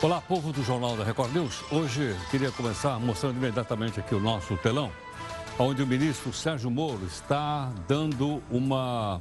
[0.00, 1.64] Olá, povo do Jornal da Record News.
[1.72, 4.92] Hoje queria começar mostrando imediatamente aqui o nosso telão,
[5.58, 9.20] onde o ministro Sérgio Moro está dando uma.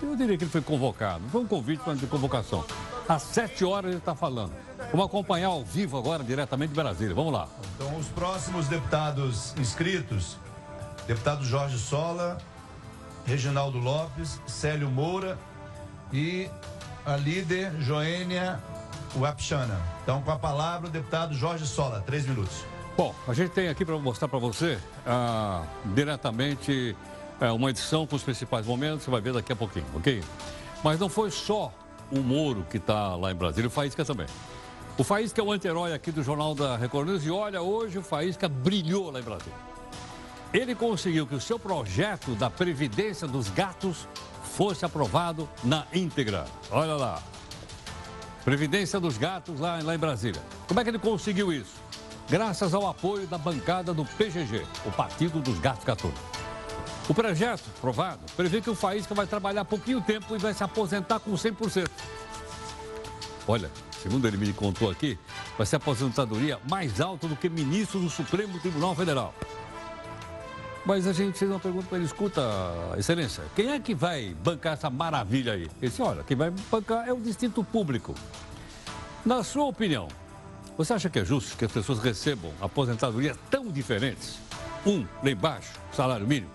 [0.00, 1.24] Eu diria que ele foi convocado.
[1.30, 2.64] Foi um convite para de convocação.
[3.08, 4.52] Às sete horas ele está falando.
[4.92, 7.12] Vamos acompanhar ao vivo agora, diretamente de Brasília.
[7.12, 7.48] Vamos lá.
[7.74, 10.36] Então, os próximos deputados inscritos:
[11.08, 12.38] deputado Jorge Sola,
[13.26, 15.36] Reginaldo Lopes, Célio Moura
[16.12, 16.48] e
[17.04, 18.62] a líder Joênia
[19.16, 19.80] Wapchana.
[20.02, 22.64] Então, com a palavra, o deputado Jorge Sola, três minutos.
[22.96, 26.96] Bom, a gente tem aqui para mostrar para você ah, diretamente
[27.40, 30.22] é, uma edição com os principais momentos, você vai ver daqui a pouquinho, ok?
[30.82, 31.72] Mas não foi só
[32.12, 34.26] o Moro que está lá em Brasília, o Faísca também.
[34.96, 38.02] O Faísca é o anterói aqui do Jornal da Record News e olha, hoje o
[38.02, 39.54] Faísca brilhou lá em Brasília.
[40.52, 44.06] Ele conseguiu que o seu projeto da Previdência dos Gatos
[44.56, 46.44] fosse aprovado na íntegra.
[46.70, 47.20] Olha lá.
[48.44, 50.40] Previdência dos Gatos lá, lá em Brasília.
[50.68, 51.82] Como é que ele conseguiu isso?
[52.28, 56.18] Graças ao apoio da bancada do PGG, o Partido dos Gatos Gatunos.
[57.08, 61.20] O projeto, aprovado, prevê que o Faísca vai trabalhar pouquinho tempo e vai se aposentar
[61.20, 61.88] com 100%.
[63.48, 63.70] Olha,
[64.02, 65.18] segundo ele me contou aqui,
[65.56, 69.34] vai ser aposentadoria mais alta do que ministro do Supremo Tribunal Federal.
[70.84, 72.42] Mas a gente fez uma pergunta para ele, escuta,
[72.98, 75.62] excelência, quem é que vai bancar essa maravilha aí?
[75.62, 78.14] Ele disse, olha, quem vai bancar é o Distrito Público.
[79.24, 80.08] Na sua opinião,
[80.76, 84.38] você acha que é justo que as pessoas recebam aposentadorias tão diferentes?
[84.84, 86.50] Um, lá embaixo, salário mínimo,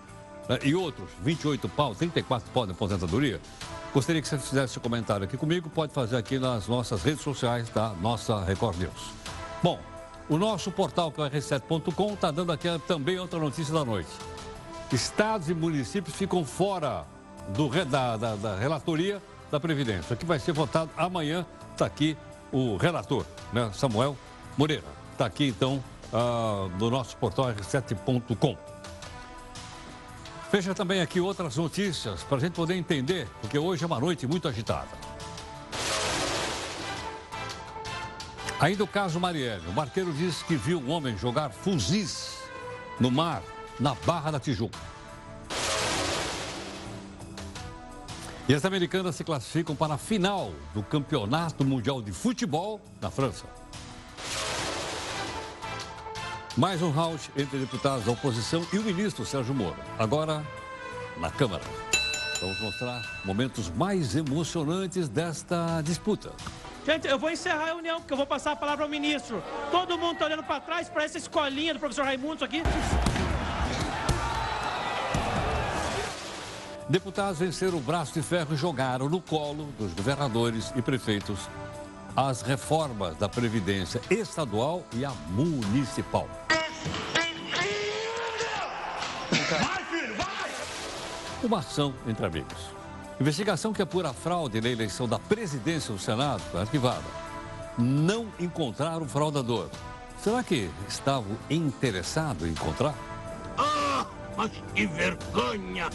[0.47, 0.59] né?
[0.61, 3.41] e outros, 28 pau, 34 pau de aposentadoria?
[3.91, 7.67] Gostaria que você fizesse esse comentário aqui comigo, pode fazer aqui nas nossas redes sociais
[7.69, 9.11] da nossa Record News.
[9.64, 9.80] Bom,
[10.30, 14.09] o nosso portal, que é o r7.com, está dando aqui também outra notícia da noite.
[14.91, 17.05] Estados e municípios ficam fora
[17.49, 19.21] do, da, da, da relatoria
[19.52, 21.45] da Previdência, que vai ser votado amanhã.
[21.71, 22.16] Está aqui
[22.52, 24.16] o relator, né, Samuel
[24.55, 24.83] Moreira.
[25.13, 28.58] Está aqui, então, uh, no nosso portal r7.com.
[30.52, 34.26] Veja também aqui outras notícias para a gente poder entender, porque hoje é uma noite
[34.26, 34.87] muito agitada.
[38.59, 39.65] Ainda o caso Marielle.
[39.67, 42.39] O marqueiro disse que viu um homem jogar fuzis
[42.99, 43.42] no mar,
[43.80, 44.77] na Barra da Tijuca.
[48.49, 53.45] E as americanas se classificam para a final do Campeonato Mundial de Futebol na França.
[56.58, 59.77] Mais um round entre deputados da oposição e o ministro Sérgio Moro.
[59.97, 60.43] Agora,
[61.17, 61.64] na Câmara.
[62.41, 66.31] Vamos mostrar momentos mais emocionantes desta disputa.
[66.85, 69.43] Gente, eu vou encerrar a reunião, porque eu vou passar a palavra ao ministro.
[69.71, 72.63] Todo mundo está olhando para trás para essa escolinha do professor Raimundo, isso aqui.
[76.87, 81.47] Deputados venceram o braço de ferro e jogaram no colo dos governadores e prefeitos
[82.15, 86.27] as reformas da Previdência estadual e a municipal.
[89.49, 90.51] Vai, filho, vai!
[91.43, 92.78] Uma ação entre amigos.
[93.19, 97.03] Investigação que apura fraude na eleição da presidência do Senado foi arquivada.
[97.77, 99.69] Não encontraram o fraudador.
[100.23, 102.95] Será que estavam interessados em encontrar?
[103.58, 104.05] Ah,
[104.37, 105.89] mas que vergonha!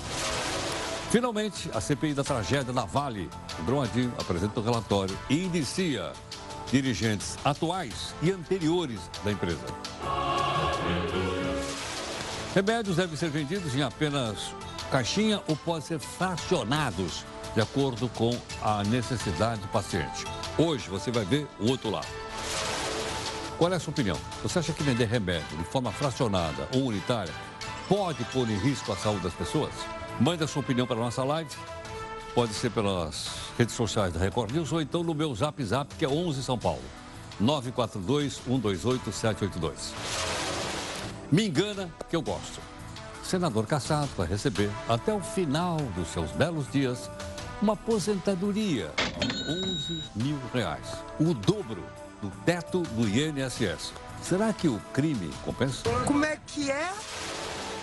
[1.11, 6.13] Finalmente, a CPI da tragédia na Vale, o Brumadinho apresenta o relatório e inicia
[6.71, 9.65] dirigentes atuais e anteriores da empresa.
[12.55, 14.55] Remédios devem ser vendidos em apenas
[14.91, 17.25] caixinha ou podem ser fracionados
[17.55, 20.25] de acordo com a necessidade do paciente.
[20.59, 22.07] Hoje você vai ver o outro lado.
[23.57, 24.19] Qual é a sua opinião?
[24.43, 27.33] Você acha que vender remédio de forma fracionada ou unitária
[27.89, 29.73] pode pôr em risco a saúde das pessoas?
[30.21, 31.51] Mande a sua opinião para a nossa live.
[32.35, 36.05] Pode ser pelas redes sociais da Record News ou então no meu Zap Zap, que
[36.05, 36.83] é 11 São Paulo.
[37.39, 39.95] 942 128 782.
[41.31, 42.74] Me engana que eu gosto
[43.25, 47.11] senador Cassado vai receber, até o final dos seus belos dias,
[47.61, 51.83] uma aposentadoria de 11 mil reais, o dobro
[52.21, 53.93] do teto do INSS.
[54.23, 55.83] Será que o crime compensa?
[56.07, 56.93] Como é que é?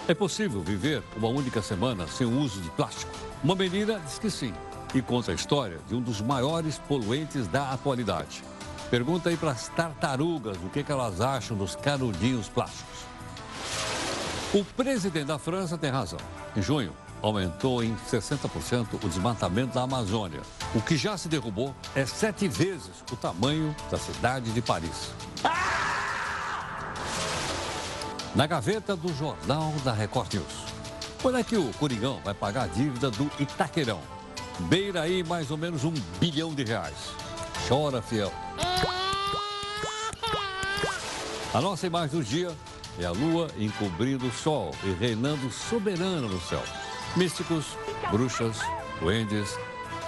[0.07, 3.12] É possível viver uma única semana sem o uso de plástico?
[3.44, 4.54] Uma menina diz que sim
[4.94, 8.44] e conta a história de um dos maiores poluentes da atualidade.
[8.89, 13.06] Pergunta aí para as tartarugas o que, que elas acham dos canudinhos plásticos.
[14.53, 16.19] O presidente da França tem razão.
[16.57, 20.42] Em junho, aumentou em 60% o desmatamento da Amazônia.
[20.75, 25.13] O que já se derrubou é sete vezes o tamanho da cidade de Paris.
[28.36, 30.65] Na gaveta do Jornal da Record News.
[31.21, 34.01] Quando é que o Coringão vai pagar a dívida do Itaquerão?
[34.59, 36.97] Beira aí mais ou menos um bilhão de reais.
[37.69, 38.33] Chora, fiel.
[41.54, 42.54] A nossa imagem do dia
[43.00, 46.64] é a lua encobrindo o sol e reinando soberana no céu.
[47.16, 47.78] Místicos,
[48.10, 48.58] bruxas,
[49.00, 49.58] duendes,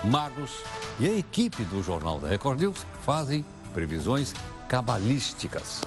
[0.04, 0.52] magos
[1.00, 4.34] e a equipe do Jornal da Record News fazem previsões
[4.68, 5.82] cabalísticas.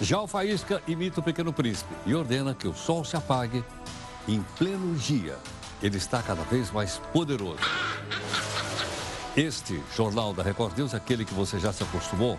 [0.00, 3.64] Já o Faísca imita o Pequeno Príncipe e ordena que o sol se apague
[4.26, 5.36] em pleno dia.
[5.80, 7.60] Ele está cada vez mais poderoso.
[9.34, 12.38] Este Jornal da Record News aquele que você já se acostumou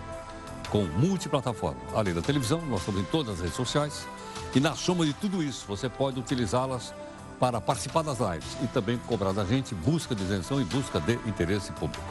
[0.69, 1.81] com multiplataforma.
[1.91, 4.07] Além da televisão, nós estamos em todas as redes sociais.
[4.53, 6.93] E na soma de tudo isso, você pode utilizá-las
[7.39, 11.13] para participar das lives e também cobrar da gente busca de isenção e busca de
[11.27, 12.03] interesse público.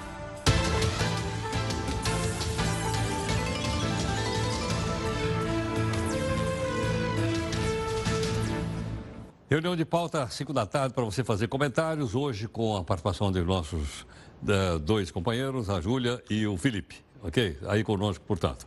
[9.48, 12.16] Reunião de pauta, 5 da tarde, para você fazer comentários.
[12.16, 14.06] Hoje, com a participação dos nossos
[14.84, 16.96] dois companheiros, a Júlia e o Felipe.
[17.22, 17.58] Ok?
[17.66, 18.66] Aí conosco, portanto.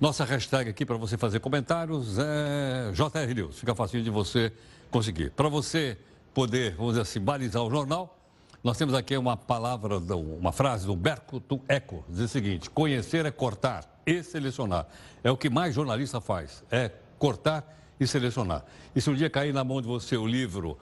[0.00, 3.58] Nossa hashtag aqui para você fazer comentários é JR News.
[3.58, 4.52] Fica fácil de você
[4.90, 5.30] conseguir.
[5.30, 5.98] Para você
[6.32, 8.16] poder, vamos dizer assim, balizar o jornal,
[8.62, 12.04] nós temos aqui uma palavra, uma frase do do Eco.
[12.08, 14.86] Diz o seguinte: conhecer é cortar e selecionar.
[15.24, 16.62] É o que mais jornalista faz.
[16.70, 18.64] É cortar e selecionar.
[18.94, 20.78] E se um dia cair na mão de você o livro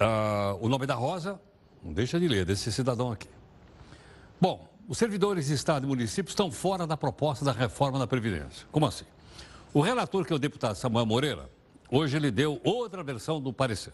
[0.00, 1.40] uh, O Nome da Rosa,
[1.82, 3.28] não deixa de ler, desse cidadão aqui.
[4.40, 8.66] Bom, os servidores de Estado e municípios estão fora da proposta da reforma da Previdência.
[8.70, 9.04] Como assim?
[9.72, 11.50] O relator, que é o deputado Samuel Moreira,
[11.90, 13.92] hoje ele deu outra versão do parecer.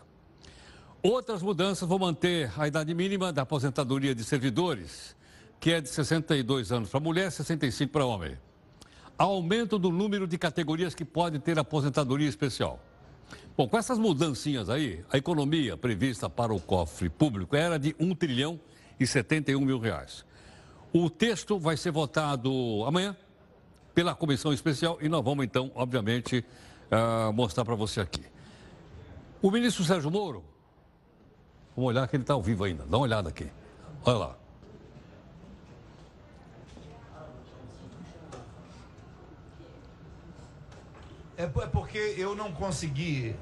[1.03, 5.17] Outras mudanças vão manter a idade mínima da aposentadoria de servidores,
[5.59, 8.37] que é de 62 anos para mulher, 65 para homem
[9.23, 12.81] aumento do número de categorias que podem ter aposentadoria especial.
[13.57, 18.15] Bom, com essas mudancinhas aí, a economia prevista para o cofre público era de 1
[18.15, 18.61] trilhão
[18.99, 20.25] e 71 mil reais.
[20.93, 23.17] O texto vai ser votado amanhã
[23.95, 26.45] pela comissão especial e nós vamos então, obviamente,
[26.91, 28.25] uh, mostrar para você aqui.
[29.41, 30.45] O ministro Sérgio Moro,
[31.75, 33.47] vamos olhar que ele está ao vivo ainda, dá uma olhada aqui.
[34.05, 34.37] Olha lá.
[41.39, 43.35] É, é porque eu não consegui.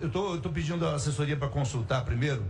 [0.00, 2.42] Eu tô pedindo a assessoria para consultar primeiro.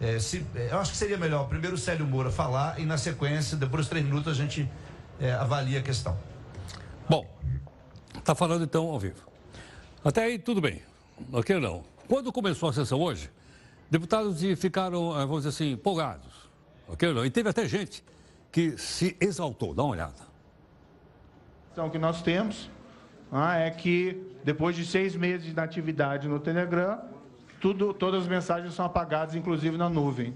[0.00, 2.96] É, se, é, eu acho que seria melhor primeiro o Célio Moura falar e na
[2.96, 4.70] sequência, depois dos três minutos, a gente
[5.20, 6.16] é, avalia a questão.
[7.08, 7.26] Bom,
[8.16, 9.26] está falando então ao vivo.
[10.04, 10.82] Até aí tudo bem,
[11.32, 11.84] ok não?
[12.06, 13.28] Quando começou a sessão hoje,
[13.90, 16.32] deputados ficaram, é, vamos dizer assim, empolgados,
[16.86, 17.26] ok não?
[17.26, 18.04] E teve até gente
[18.52, 20.28] que se exaltou, dá uma olhada.
[21.72, 22.70] Então, que nós temos
[23.30, 27.00] ah, é que depois de seis meses de inatividade no Telegram,
[27.60, 30.34] tudo, todas as mensagens são apagadas, inclusive na nuvem.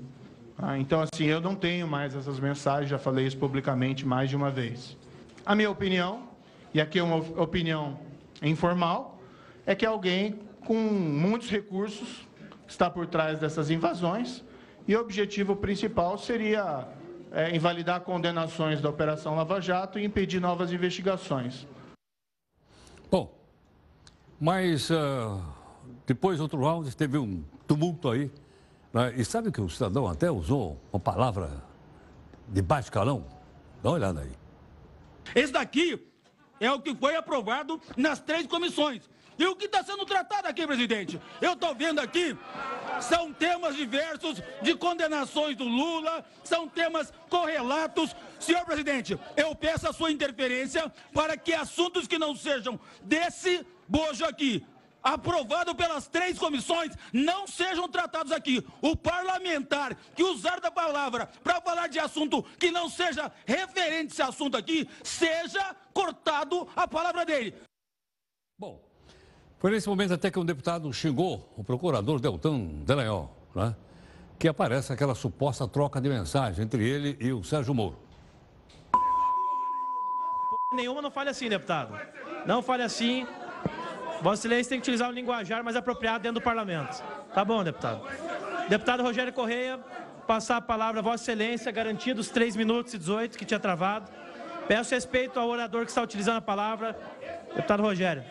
[0.58, 4.36] Ah, então, assim, eu não tenho mais essas mensagens, já falei isso publicamente mais de
[4.36, 4.96] uma vez.
[5.44, 6.28] A minha opinião,
[6.72, 7.98] e aqui é uma opinião
[8.42, 9.18] informal,
[9.66, 12.26] é que alguém com muitos recursos
[12.66, 14.44] está por trás dessas invasões
[14.86, 16.86] e o objetivo principal seria
[17.32, 21.66] é, invalidar condenações da Operação Lava Jato e impedir novas investigações.
[23.10, 23.34] Bom,
[24.40, 25.40] mas uh,
[26.06, 28.30] depois, outro round, teve um tumulto aí.
[28.92, 29.14] Né?
[29.16, 31.62] E sabe que o cidadão até usou uma palavra
[32.48, 33.24] de baixo calão?
[33.82, 34.32] Dá uma olhada aí.
[35.34, 36.04] Esse daqui
[36.60, 39.08] é o que foi aprovado nas três comissões.
[39.38, 41.20] E o que está sendo tratado aqui, presidente?
[41.40, 42.36] Eu estou vendo aqui,
[43.00, 49.92] são temas diversos de condenações do Lula, são temas correlatos Senhor presidente, eu peço a
[49.92, 54.66] sua interferência para que assuntos que não sejam desse bojo aqui,
[55.02, 58.64] aprovado pelas três comissões, não sejam tratados aqui.
[58.80, 64.12] O parlamentar que usar da palavra para falar de assunto que não seja referente a
[64.12, 67.54] esse assunto aqui, seja cortado a palavra dele.
[68.58, 68.80] Bom,
[69.58, 73.74] foi nesse momento até que um deputado xingou o procurador Deltan Delanhol, né?
[74.38, 77.96] que aparece aquela suposta troca de mensagem entre ele e o Sérgio Moro.
[80.74, 81.94] Nenhuma não fale assim, deputado.
[82.46, 83.26] Não fale assim.
[84.22, 87.02] Vossa Excelência tem que utilizar um linguajar mais apropriado dentro do parlamento.
[87.34, 88.02] Tá bom, deputado.
[88.68, 89.80] Deputado Rogério Correia,
[90.26, 94.10] passar a palavra a Vossa Excelência, garantido os 3 minutos e 18 que tinha travado.
[94.68, 96.96] Peço respeito ao orador que está utilizando a palavra,
[97.54, 98.22] deputado Rogério.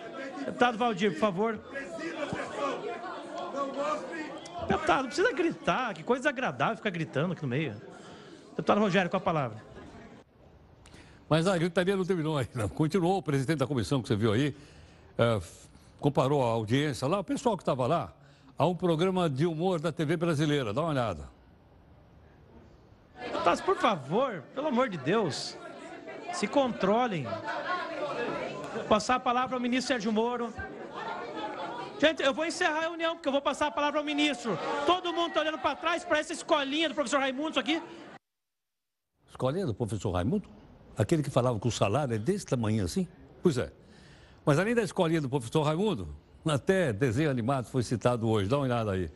[0.45, 1.59] Deputado Valdir, por favor.
[4.67, 7.75] Deputado, não precisa gritar, que coisa desagradável ficar gritando aqui no meio.
[8.51, 9.61] Deputado Rogério, com a palavra.
[11.27, 12.69] Mas a gritaria não terminou ainda.
[12.69, 14.55] Continuou o presidente da comissão que você viu aí,
[15.17, 15.39] é,
[16.01, 18.11] comparou a audiência lá, o pessoal que estava lá,
[18.57, 20.73] a um programa de humor da TV brasileira.
[20.73, 21.29] Dá uma olhada.
[23.63, 25.55] Por favor, pelo amor de Deus,
[26.33, 27.25] se controlem.
[28.73, 30.51] Vou passar a palavra ao ministro Sérgio Moro.
[31.99, 34.57] Gente, eu vou encerrar a reunião, porque eu vou passar a palavra ao ministro.
[34.87, 37.81] Todo mundo está olhando para trás para essa escolinha do professor Raimundo, isso aqui.
[39.29, 40.49] Escolinha do professor Raimundo?
[40.97, 43.07] Aquele que falava que o salário é desse tamanho assim?
[43.43, 43.71] Pois é.
[44.45, 46.07] Mas além da escolinha do professor Raimundo,
[46.45, 48.49] até desenho animado foi citado hoje.
[48.49, 49.09] Dá uma olhada aí.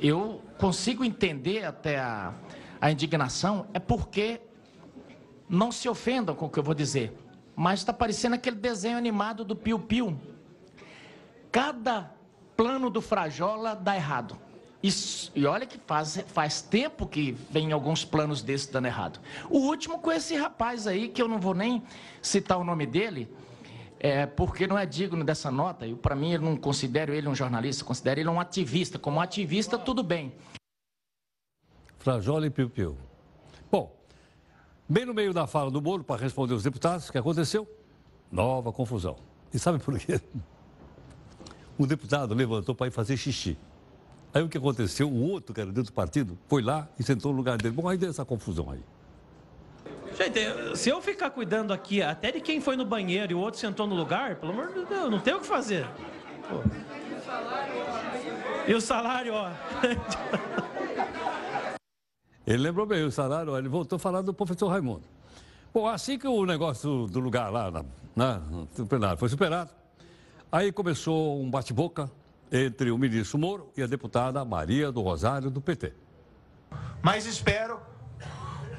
[0.00, 2.32] Eu consigo entender até a,
[2.80, 4.40] a indignação, é porque
[5.48, 7.12] não se ofendam com o que eu vou dizer,
[7.54, 10.18] mas está parecendo aquele desenho animado do Piu Piu.
[11.50, 12.10] Cada
[12.56, 14.38] plano do Frajola dá errado.
[14.82, 19.20] Isso, e olha que faz, faz tempo que vem alguns planos desses dando errado.
[19.48, 21.82] O último com esse rapaz aí, que eu não vou nem
[22.20, 23.28] citar o nome dele,
[24.04, 25.86] é, porque não é digno dessa nota.
[25.86, 28.98] E para mim, eu não considero ele um jornalista, considero ele um ativista.
[28.98, 30.34] Como ativista, tudo bem.
[32.00, 32.98] Frajola e Piu Piu.
[33.70, 33.96] Bom,
[34.88, 37.64] bem no meio da fala do Moro, para responder os deputados, o que aconteceu?
[38.30, 39.16] Nova confusão.
[39.54, 40.20] E sabe por quê?
[41.78, 43.56] O deputado levantou para ir fazer xixi.
[44.34, 45.08] Aí o que aconteceu?
[45.08, 47.74] O outro, que era dentro do partido, foi lá e sentou no lugar dele.
[47.74, 48.82] Bom, aí deu essa confusão aí.
[50.16, 53.58] Gente, se eu ficar cuidando aqui até de quem foi no banheiro e o outro
[53.58, 55.86] sentou no lugar, pelo amor de Deus, não tem o que fazer.
[56.48, 56.62] Pô.
[58.66, 59.50] E o salário, ó.
[62.46, 65.02] Ele lembrou bem o salário, ó, ele voltou a falar do professor Raimundo.
[65.72, 67.84] Bom, assim que o negócio do lugar lá na,
[68.16, 69.70] na, no plenário foi superado,
[70.50, 72.10] aí começou um bate-boca
[72.50, 75.92] entre o ministro Moro e a deputada Maria do Rosário, do PT.
[77.00, 77.80] Mas espero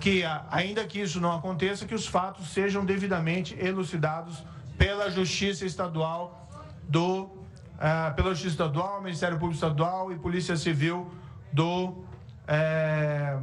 [0.03, 4.43] que, ainda que isso não aconteça, que os fatos sejam devidamente elucidados
[4.77, 6.49] pela Justiça Estadual
[6.83, 11.09] do uh, pela Justiça Estadual, Ministério Público Estadual e Polícia Civil
[11.53, 12.03] do
[12.45, 13.37] é,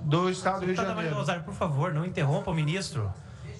[0.00, 1.14] do Estado do Rio de Janeiro.
[1.14, 3.12] Rosário, por favor, não interrompa o ministro.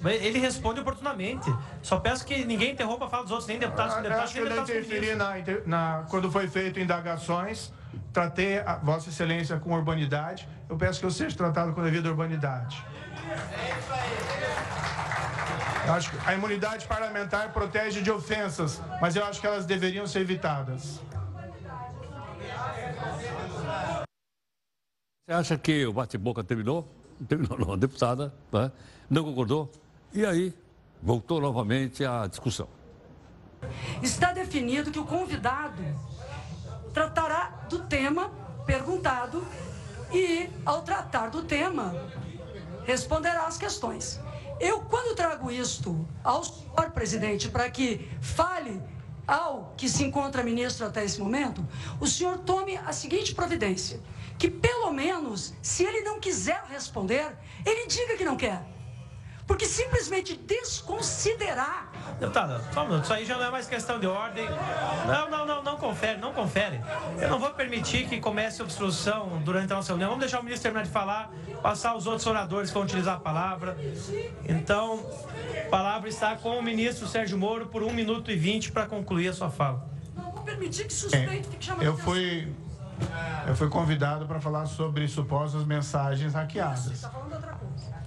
[0.04, 1.48] Ele responde oportunamente.
[1.80, 4.30] Só peço que ninguém interrompa a fala dos outros, nem deputados, nem deputados.
[4.32, 5.34] Acho que eu não interferi na,
[5.64, 7.72] na, quando foi feito indagações
[8.14, 12.83] tratei a Vossa Excelência com urbanidade, eu peço que eu seja tratado com devida urbanidade.
[15.85, 20.06] Eu acho que a imunidade parlamentar protege de ofensas, mas eu acho que elas deveriam
[20.06, 21.02] ser evitadas.
[25.26, 26.88] Você acha que o bate-boca terminou?
[27.28, 27.73] Terminou, não.
[27.73, 28.71] A deputada né,
[29.11, 29.71] não concordou.
[30.12, 30.54] E aí,
[31.02, 32.68] voltou novamente a discussão.
[34.02, 35.83] Está definido que o convidado
[36.94, 38.30] tratará do tema
[38.64, 39.44] perguntado
[40.12, 41.92] e, ao tratar do tema,
[42.86, 44.20] responderá às questões.
[44.60, 48.80] Eu, quando trago isto ao senhor presidente para que fale
[49.26, 51.66] ao que se encontra ministro até esse momento,
[52.00, 54.00] o senhor tome a seguinte providência:
[54.38, 57.36] que pelo menos, se ele não quiser responder,
[57.66, 58.74] ele diga que não quer.
[59.46, 61.92] Porque simplesmente desconsiderar.
[62.18, 64.46] Deputada, só um minuto, isso aí já não é mais questão de ordem.
[65.06, 66.80] Não, não, não, não confere, não confere.
[67.20, 70.10] Eu não vou permitir que comece obstrução durante a nossa reunião.
[70.10, 71.30] Vamos deixar o ministro terminar de falar,
[71.62, 73.76] passar os outros oradores que vão utilizar a palavra.
[74.48, 75.04] Então,
[75.66, 79.28] a palavra está com o ministro Sérgio Moro por 1 minuto e 20 para concluir
[79.28, 79.86] a sua fala.
[80.16, 82.50] Não vou permitir que suspeito fique chamando Eu fui.
[83.46, 86.84] Eu fui convidado para falar sobre supostas mensagens hackeadas.
[86.84, 88.03] Você está falando outra coisa.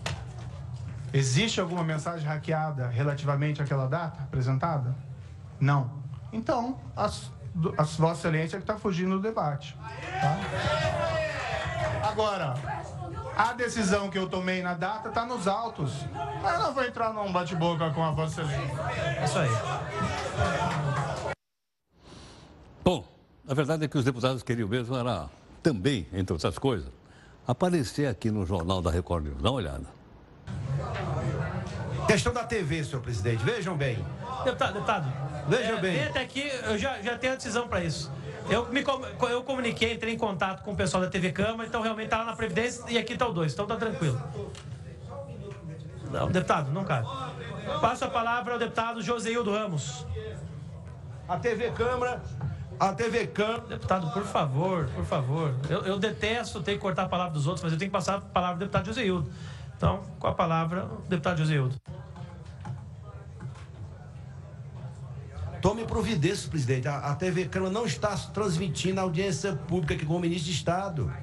[1.13, 4.95] Existe alguma mensagem hackeada relativamente àquela data apresentada?
[5.59, 5.91] Não.
[6.31, 7.31] Então, as
[7.97, 9.75] Vossa Excelência que está fugindo do debate.
[10.21, 10.37] Tá?
[12.07, 12.53] Agora,
[13.35, 15.93] a decisão que eu tomei na data está nos autos.
[16.43, 18.81] Eu não vou entrar num bate-boca com a Vossa Excelência.
[19.19, 19.49] É isso aí.
[22.83, 23.05] Bom,
[23.47, 25.29] a verdade é que os deputados queriam mesmo era
[25.63, 26.91] também, entre outras coisas,
[27.47, 29.41] aparecer aqui no Jornal da Record News.
[29.41, 29.96] Dá uma olhada.
[32.07, 33.43] Questão da TV, senhor presidente.
[33.43, 34.03] Vejam bem.
[34.43, 35.13] Deputado, deputado.
[35.47, 36.03] Vejam é, bem.
[36.05, 38.11] Até aqui, eu já, já tenho a decisão para isso.
[38.49, 38.83] Eu, me,
[39.29, 42.25] eu comuniquei, entrei em contato com o pessoal da TV Câmara, então realmente está lá
[42.25, 44.21] na Previdência e aqui está o dois, então tá tranquilo.
[46.09, 47.07] Não, deputado, não cabe.
[47.81, 50.05] Passo a palavra ao deputado Joseildo Ramos.
[51.27, 52.21] A TV Câmara
[52.79, 53.61] a TV Câmara.
[53.61, 55.53] Deputado, por favor, por favor.
[55.69, 58.17] Eu, eu, detesto ter que cortar a palavra dos outros, mas eu tenho que passar
[58.17, 59.29] a palavra ao deputado Joseildo.
[59.77, 61.75] Então, com a palavra, o deputado Joseildo.
[65.61, 66.87] Tome providência, presidente.
[66.87, 70.57] A, a TV Câmara não está transmitindo a audiência pública aqui com o ministro de
[70.57, 71.13] Estado.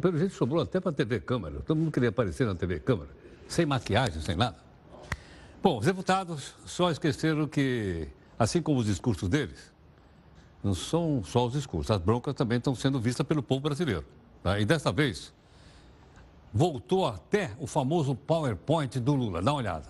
[0.00, 1.60] Pelo jeito sobrou até para a TV Câmara.
[1.60, 3.10] Todo mundo queria aparecer na TV Câmara,
[3.46, 4.56] sem maquiagem, sem nada.
[5.62, 9.72] Bom, os deputados só esqueceram que, assim como os discursos deles,
[10.64, 14.04] não são só os discursos, as broncas também estão sendo vistas pelo povo brasileiro.
[14.42, 14.58] Tá?
[14.58, 15.32] E dessa vez,
[16.52, 19.40] voltou até o famoso PowerPoint do Lula.
[19.40, 19.88] Dá uma olhada.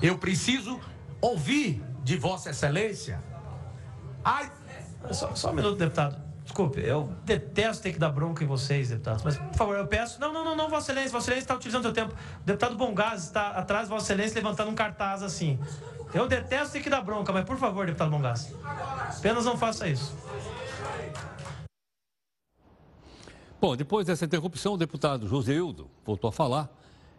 [0.00, 0.78] Eu preciso
[1.20, 3.22] ouvir de Vossa Excelência.
[4.24, 4.50] Ai,
[5.10, 6.22] Só, só um minuto, deputado.
[6.44, 9.22] Desculpe, eu detesto ter que dar bronca em vocês, deputados.
[9.22, 10.20] Mas, por favor, eu peço.
[10.20, 11.10] Não, não, não, não, Vossa Excelência.
[11.12, 12.12] Vossa Excelência está utilizando seu tempo.
[12.12, 15.58] O deputado Bongás está atrás, Vossa Excelência, levantando um cartaz assim.
[16.12, 18.54] Eu detesto ter que dar bronca, mas por favor, deputado Bongás.
[19.18, 20.14] Apenas não faça isso.
[23.64, 26.68] Bom, depois dessa interrupção, o deputado Joseildo voltou a falar.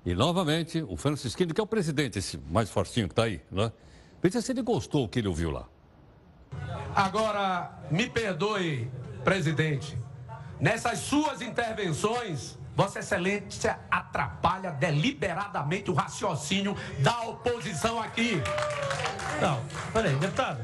[0.05, 3.71] E novamente, o Francisquinho, que é o presidente, esse mais fortinho que está aí, né?
[4.21, 5.67] Veja se ele gostou do que ele ouviu lá.
[6.93, 8.87] Agora, me perdoe,
[9.23, 9.97] presidente.
[10.59, 18.41] Nessas suas intervenções, Vossa Excelência atrapalha deliberadamente o raciocínio da oposição aqui.
[19.41, 20.61] Não, peraí, deputado.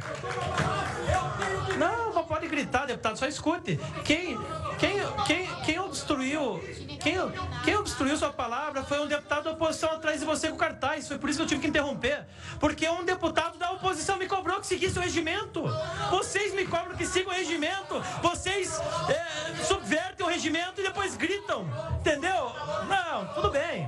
[1.77, 3.79] Não, não pode gritar, deputado, só escute.
[4.05, 4.37] Quem,
[4.77, 6.61] quem, quem, quem obstruiu.
[7.01, 7.15] Quem,
[7.63, 11.07] quem obstruiu sua palavra foi um deputado da oposição atrás de você com cartaz.
[11.07, 12.25] Foi por isso que eu tive que interromper.
[12.59, 15.63] Porque um deputado da oposição me cobrou que seguisse o regimento.
[16.09, 17.99] Vocês me cobram que siga o regimento.
[18.21, 21.65] Vocês é, subvertem o regimento e depois gritam.
[22.01, 22.51] Entendeu?
[22.89, 23.87] Não, tudo bem.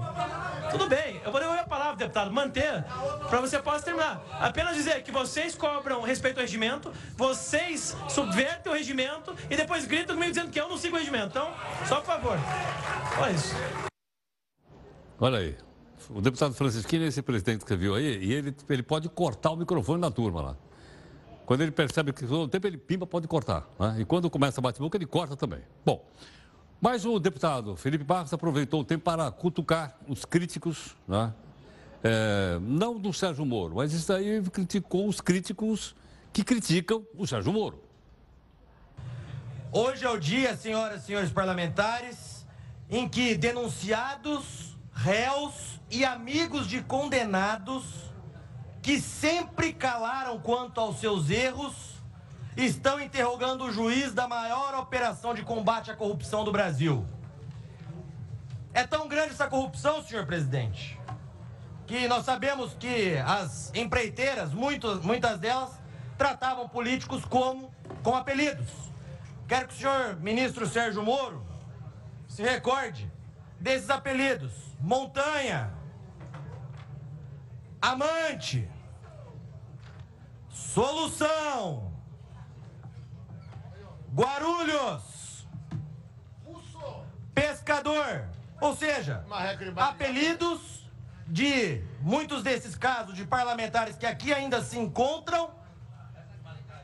[0.70, 1.20] Tudo bem.
[1.26, 2.32] Eu vou devolver a palavra, deputado.
[2.32, 2.86] Manter.
[3.28, 4.24] Para você possa terminar.
[4.40, 10.16] Apenas dizer que vocês cobram respeito ao regimento, vocês subvertem o regimento e depois gritam
[10.16, 11.26] comigo dizendo que eu não sigo o regimento.
[11.26, 11.52] Então,
[11.88, 12.38] só por favor.
[13.20, 13.56] Olha isso.
[15.20, 15.58] Olha aí.
[16.12, 19.52] O deputado Francisquinho é esse presidente que você viu aí, e ele, ele pode cortar
[19.52, 20.58] o microfone da turma lá.
[21.46, 23.68] Quando ele percebe que todo o tempo ele pimba, pode cortar.
[23.80, 23.98] Né?
[24.00, 25.62] E quando começa a bate-boca, ele corta também.
[25.86, 26.06] Bom,
[26.84, 31.34] mas o deputado Felipe Barros aproveitou o tempo para cutucar os críticos, né?
[32.04, 35.96] É, não do Sérgio Moro, mas isso aí ele criticou os críticos
[36.34, 37.82] que criticam o Sérgio Moro.
[39.72, 42.46] Hoje é o dia, senhoras e senhores parlamentares,
[42.90, 48.12] em que denunciados, réus e amigos de condenados
[48.82, 51.93] que sempre calaram quanto aos seus erros
[52.56, 57.06] estão interrogando o juiz da maior operação de combate à corrupção do Brasil.
[58.74, 61.00] É tão grande essa corrupção, senhor presidente,
[61.86, 65.72] que nós sabemos que as empreiteiras, muitas, muitas delas,
[66.18, 68.70] tratavam políticos como com apelidos.
[69.48, 71.46] Quero que o senhor ministro Sérgio Moro
[72.28, 73.12] se recorde
[73.60, 75.72] desses apelidos: Montanha,
[77.82, 78.68] Amante,
[80.50, 81.93] Solução,
[84.14, 85.48] Guarulhos,
[87.34, 88.30] Pescador.
[88.62, 89.26] Ou seja,
[89.76, 90.88] apelidos
[91.28, 95.50] de muitos desses casos de parlamentares que aqui ainda se encontram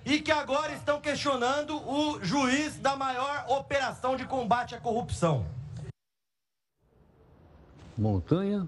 [0.03, 5.45] e que agora estão questionando o juiz da maior operação de combate à corrupção.
[7.95, 8.67] Montanha,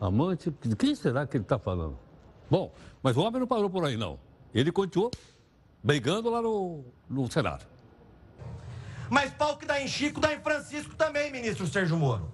[0.00, 1.96] amante, de quem será que ele está falando?
[2.50, 4.18] Bom, mas o homem não parou por aí, não.
[4.52, 5.12] Ele continuou
[5.82, 7.64] brigando lá no, no Senado.
[9.08, 12.30] Mas pau que dá em Chico, dá em Francisco também, ministro Sérgio Moro.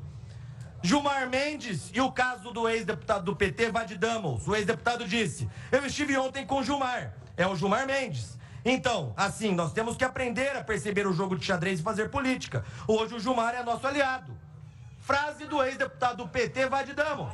[0.82, 4.46] Gilmar Mendes e o caso do ex-deputado do PT, Vadidamos.
[4.46, 7.14] O ex-deputado disse: Eu estive ontem com Gilmar.
[7.36, 8.36] É o Gilmar Mendes.
[8.64, 12.64] Então, assim, nós temos que aprender a perceber o jogo de xadrez e fazer política.
[12.86, 14.36] Hoje o Gilmar é nosso aliado.
[15.00, 17.32] Frase do ex-deputado do PT, Vadidamos.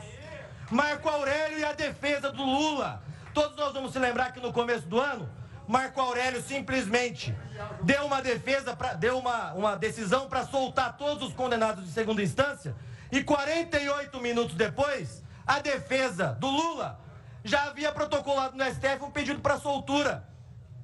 [0.71, 3.03] Marco Aurélio e a defesa do Lula.
[3.35, 5.29] Todos nós vamos se lembrar que no começo do ano,
[5.67, 7.35] Marco Aurélio simplesmente
[7.83, 12.23] deu uma defesa, pra, deu uma, uma decisão para soltar todos os condenados de segunda
[12.23, 12.75] instância.
[13.11, 17.01] E 48 minutos depois, a defesa do Lula
[17.45, 20.27] já havia protocolado no STF um pedido para soltura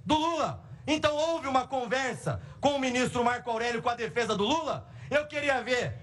[0.05, 0.63] do Lula.
[0.87, 4.89] Então houve uma conversa com o ministro Marco Aurélio com a defesa do Lula.
[5.11, 5.95] Eu queria ver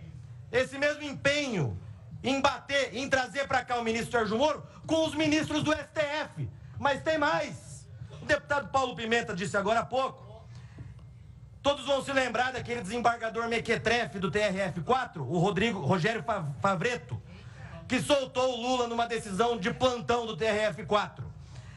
[0.51, 1.79] esse mesmo empenho
[2.23, 6.49] em bater, em trazer para cá o ministro Sérgio Moro com os ministros do STF.
[6.79, 7.64] Mas tem mais.
[8.25, 10.43] O deputado Paulo Pimenta disse agora há pouco.
[11.61, 16.25] Todos vão se lembrar daquele desembargador mequetrefe do TRF4, o Rodrigo, Rogério
[16.59, 17.21] Favreto,
[17.87, 21.23] que soltou o Lula numa decisão de plantão do TRF4.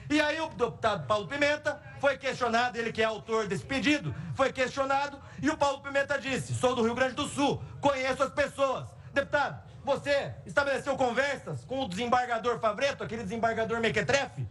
[0.08, 4.50] E aí o deputado Paulo Pimenta foi questionado, ele que é autor desse pedido, foi
[4.50, 8.88] questionado e o Paulo Pimenta disse: sou do Rio Grande do Sul, conheço as pessoas.
[9.12, 14.48] Deputado, você estabeleceu conversas com o desembargador Favreto, aquele desembargador mequetrefe?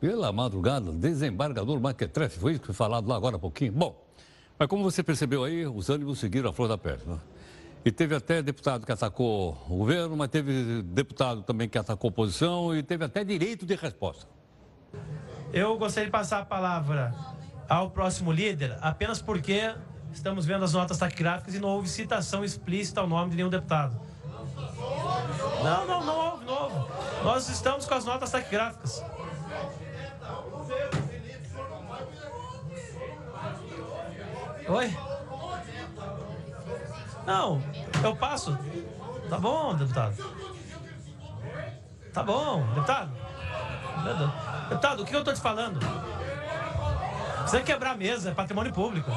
[0.00, 3.72] Pela madrugada, desembargador Maquetrefe, foi isso que foi falado lá agora há pouquinho.
[3.72, 4.00] Bom,
[4.56, 7.00] mas como você percebeu aí, os ânimos seguiram a flor da pele.
[7.04, 7.18] Né?
[7.84, 12.10] E teve até deputado que atacou o governo, mas teve deputado também que atacou a
[12.10, 14.26] oposição e teve até direito de resposta.
[15.52, 17.14] Eu gostaria de passar a palavra
[17.68, 19.74] ao próximo líder, apenas porque
[20.12, 24.00] estamos vendo as notas taquigráficas e não houve citação explícita ao nome de nenhum deputado.
[25.62, 26.92] Não, não, não houve, não houve.
[27.24, 29.02] Nós estamos com as notas taquigráficas.
[34.68, 34.94] Oi?
[37.26, 37.62] Não,
[38.04, 38.56] eu passo.
[39.30, 40.16] Tá bom, deputado.
[42.12, 43.10] Tá bom, deputado.
[44.68, 45.80] Deputado, o que eu tô te falando?
[47.40, 49.10] Precisa quebrar a mesa, é patrimônio público.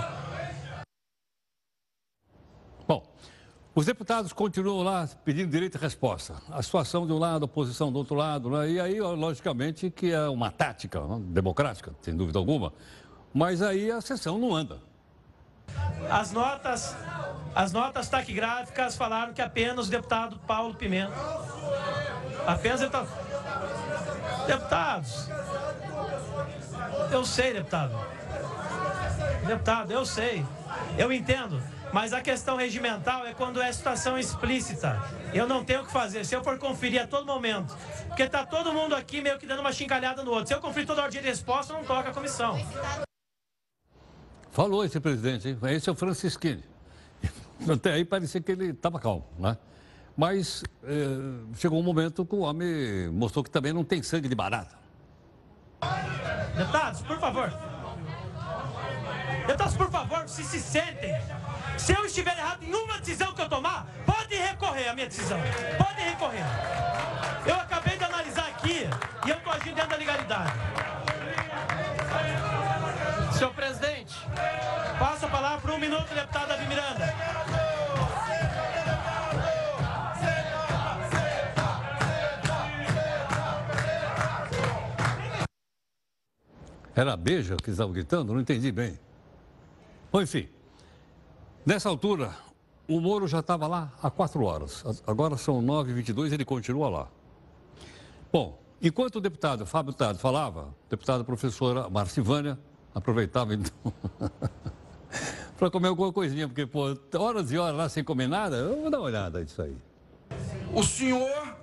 [2.88, 3.04] Bom,
[3.76, 6.36] os deputados continuam lá pedindo direito de resposta.
[6.50, 8.70] A situação de um lado, a oposição do outro lado, né?
[8.70, 11.22] e aí, logicamente, que é uma tática né?
[11.26, 12.72] democrática, sem dúvida alguma,
[13.34, 14.91] mas aí a sessão não anda.
[16.10, 16.96] As notas,
[17.56, 21.14] as notas taquigráficas falaram que apenas o deputado Paulo Pimenta.
[22.46, 23.10] Apenas deputado.
[24.48, 25.30] Deputados.
[27.12, 27.98] Eu sei, deputado.
[29.46, 30.46] Deputado, eu sei.
[30.98, 31.62] Eu entendo.
[31.92, 35.02] Mas a questão regimental é quando é situação explícita.
[35.34, 36.26] Eu não tenho o que fazer.
[36.26, 37.76] Se eu for conferir a todo momento,
[38.08, 40.48] porque tá todo mundo aqui meio que dando uma chincalhada no outro.
[40.48, 42.58] Se eu conferir toda a ordem de resposta, não toca a comissão.
[44.52, 45.58] Falou esse presidente, hein?
[45.70, 46.64] Esse é o Francisquini.
[47.72, 49.58] Até aí parecia que ele estava calmo, né?
[50.16, 54.36] Mas eh, chegou um momento que o homem mostrou que também não tem sangue de
[54.36, 54.76] barata.
[56.56, 57.52] Deputados, por favor.
[59.48, 61.16] Deputados, por favor, se se sentem.
[61.78, 65.40] Se eu estiver errado em uma decisão que eu tomar, pode recorrer à minha decisão.
[65.78, 66.44] Pode recorrer.
[67.46, 68.88] Eu acabei de analisar aqui
[69.26, 70.54] e eu estou agindo dentro da legalidade.
[73.42, 74.16] Senhor presidente,
[75.00, 77.12] passo a palavra por um minuto, deputado Miranda.
[86.96, 88.32] Era beija que estavam gritando?
[88.32, 89.00] Não entendi bem.
[90.12, 90.48] Bom, enfim,
[91.66, 92.36] nessa altura,
[92.88, 94.84] o Moro já estava lá há quatro horas.
[95.08, 97.08] Agora são 9h22 e ele continua lá.
[98.32, 102.60] Bom, enquanto o deputado Fábio Tado falava, deputada professora Marcivânia
[102.94, 103.94] aproveitava então
[105.58, 108.90] para comer alguma coisinha, porque, pô, horas e horas lá sem comer nada, eu vou
[108.90, 109.78] dar uma olhada nisso aí.
[110.74, 111.56] O senhor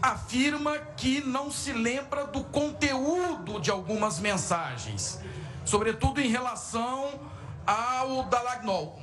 [0.00, 5.20] afirma que não se lembra do conteúdo de algumas mensagens,
[5.64, 7.20] sobretudo em relação
[7.66, 9.00] ao Dalagnol.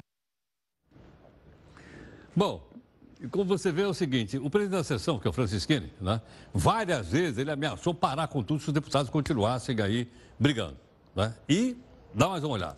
[2.35, 2.69] Bom,
[3.31, 6.21] como você vê é o seguinte, o presidente da sessão, que é o Francisquini, né,
[6.53, 10.88] várias vezes ele ameaçou parar com tudo se os deputados continuassem aí brigando.
[11.19, 11.35] Né?
[11.49, 11.77] E
[12.13, 12.77] dá mais uma olhada.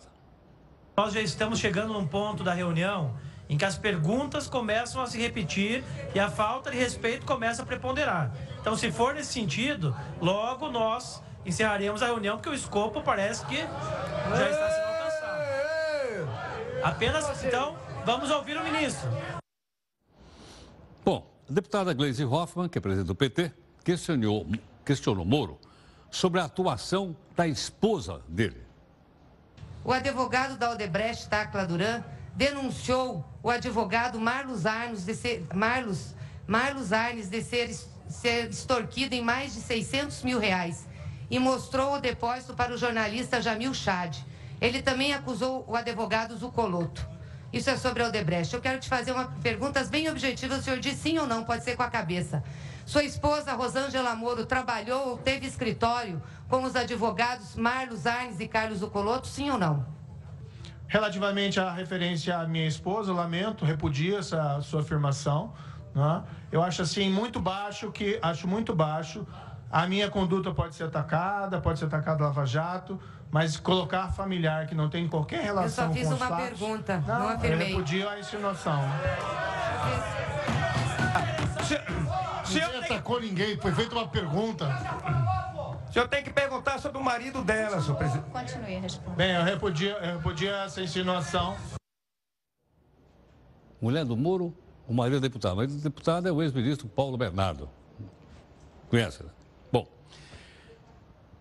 [0.96, 3.16] Nós já estamos chegando num ponto da reunião
[3.48, 7.66] em que as perguntas começam a se repetir e a falta de respeito começa a
[7.66, 8.34] preponderar.
[8.60, 13.58] Então, se for nesse sentido, logo nós encerraremos a reunião, porque o escopo parece que
[13.58, 16.82] já está sendo alcançado.
[16.82, 19.08] Apenas, então, vamos ouvir o ministro.
[21.04, 23.52] Bom, a deputada Gleisi Hoffmann, que é presidente do PT,
[23.84, 24.44] questionou,
[24.84, 25.60] questionou Moro
[26.12, 28.60] sobre a atuação da esposa dele.
[29.82, 32.04] O advogado da Odebrecht, Tacla Duran,
[32.36, 36.14] denunciou o advogado Marlos Arnes de ser, Marlos,
[36.46, 37.74] Marlos Arnes de ser,
[38.08, 40.86] ser extorquido em mais de 600 mil reais
[41.30, 44.18] e mostrou o depósito para o jornalista Jamil Chad.
[44.60, 47.08] Ele também acusou o advogado Zucoloto.
[47.52, 48.54] Isso é sobre a Odebrecht.
[48.54, 50.60] Eu quero te fazer uma perguntas bem objetivas.
[50.60, 52.44] O senhor diz sim ou não, pode ser com a cabeça.
[52.92, 58.80] Sua esposa, Rosângela Moro, trabalhou ou teve escritório com os advogados Marlos Arnes e Carlos
[58.80, 59.86] Zucoloto, sim ou não?
[60.88, 65.54] Relativamente à referência à minha esposa, lamento, repudio essa sua afirmação.
[65.94, 66.22] Né?
[66.52, 69.26] Eu acho assim muito baixo que acho muito baixo.
[69.70, 73.00] A minha conduta pode ser atacada, pode ser atacada Lava Jato,
[73.30, 77.02] mas colocar familiar que não tem qualquer relação com Eu só fiz uma fatos, pergunta,
[77.06, 77.68] não, não afirmei.
[77.72, 78.82] Eu repudio a insinuação.
[82.52, 84.68] Ninguém atacou ninguém, foi feita uma pergunta.
[85.88, 88.30] O senhor tem que perguntar sobre o marido dela, senhor presidente.
[88.30, 89.16] Continue a responder.
[89.16, 91.56] Bem, eu repudio, eu repudio essa insinuação.
[93.80, 94.56] Mulher do Moro,
[94.88, 95.52] o marido é deputado.
[95.52, 97.68] O marido do deputado é o ex-ministro Paulo Bernardo.
[98.88, 99.30] Conhece, né?
[99.70, 99.86] Bom.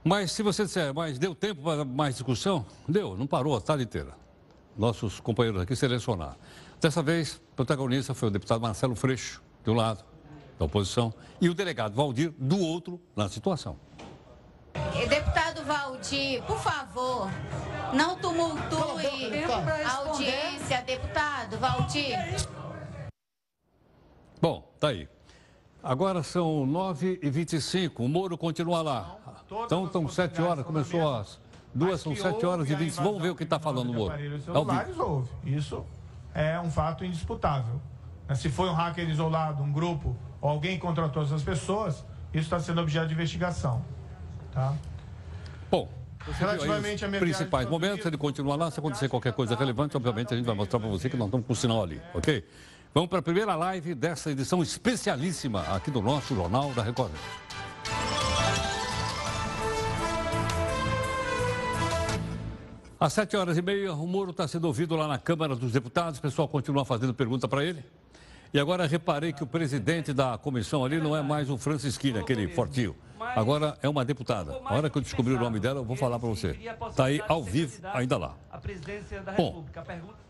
[0.04, 2.66] Mas se você disser, mas deu tempo para mais discussão?
[2.88, 4.14] Deu, não parou a tarde inteira.
[4.78, 6.36] Nossos companheiros aqui selecionaram.
[6.82, 10.04] Dessa vez, o protagonista foi o deputado Marcelo Freixo, de um lado,
[10.62, 13.78] da oposição, e o delegado Valdir, do outro, na situação.
[15.10, 17.28] Deputado Valdir, por favor,
[17.94, 19.44] não tumultue
[19.84, 22.16] a audiência, deputado Valdir.
[24.40, 25.10] Bom, tá aí.
[25.84, 27.94] Agora são 9h25.
[28.00, 29.18] O Moro continua lá.
[29.66, 31.40] Então, estão 7 horas, começou às
[31.74, 32.94] duas, são 7 horas e 20.
[32.96, 34.14] Vamos ver o que está falando o Moro.
[34.42, 35.30] celulares houve.
[35.44, 35.84] Isso
[36.36, 37.82] é um fato indisputável.
[38.36, 42.82] Se foi um hacker isolado, um grupo, ou alguém contratou essas pessoas, isso está sendo
[42.82, 43.86] objeto de investigação.
[44.52, 44.74] Tá?
[45.70, 45.88] Bom,
[46.38, 48.70] Relativamente os principais momentos, ele continua lá.
[48.70, 51.48] Se acontecer qualquer coisa relevante, obviamente a gente vai mostrar para você que nós estamos
[51.48, 52.46] com o sinal ali, ok?
[52.94, 57.12] Vamos para a primeira live dessa edição especialíssima aqui do nosso Jornal da Record.
[63.00, 66.20] Às sete horas e meia, o Moro está sendo ouvido lá na Câmara dos Deputados.
[66.20, 67.84] O pessoal continua fazendo pergunta para ele.
[68.54, 72.50] E agora reparei que o presidente da comissão ali não é mais o Francisquini, aquele
[72.50, 72.96] fortinho.
[73.20, 74.60] Agora é uma deputada.
[74.66, 76.58] A hora que eu descobrir o nome dela, eu vou falar para você.
[76.90, 78.36] Está aí ao vivo, ainda lá.
[78.52, 79.64] A presidência da Bom,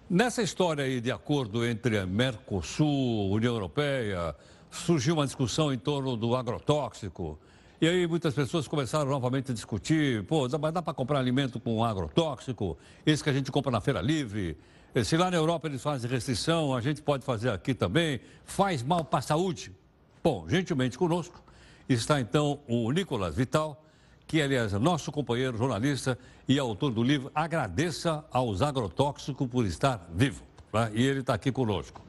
[0.07, 4.35] Nessa história aí de acordo entre a Mercosul, União Europeia,
[4.69, 7.39] surgiu uma discussão em torno do agrotóxico.
[7.79, 11.83] E aí muitas pessoas começaram novamente a discutir, pô, mas dá para comprar alimento com
[11.83, 12.77] agrotóxico?
[13.03, 14.57] Esse que a gente compra na feira livre?
[14.93, 18.19] Eh, Se lá na Europa eles fazem restrição, a gente pode fazer aqui também.
[18.43, 19.75] Faz mal para a saúde?
[20.23, 21.41] Bom, gentilmente conosco
[21.89, 23.83] está então o Nicolas Vital,
[24.27, 30.07] que aliás é nosso companheiro jornalista e autor do livro Agradeça aos Agrotóxicos por estar
[30.13, 30.43] vivo.
[30.71, 30.91] né?
[30.93, 32.01] E ele está aqui conosco.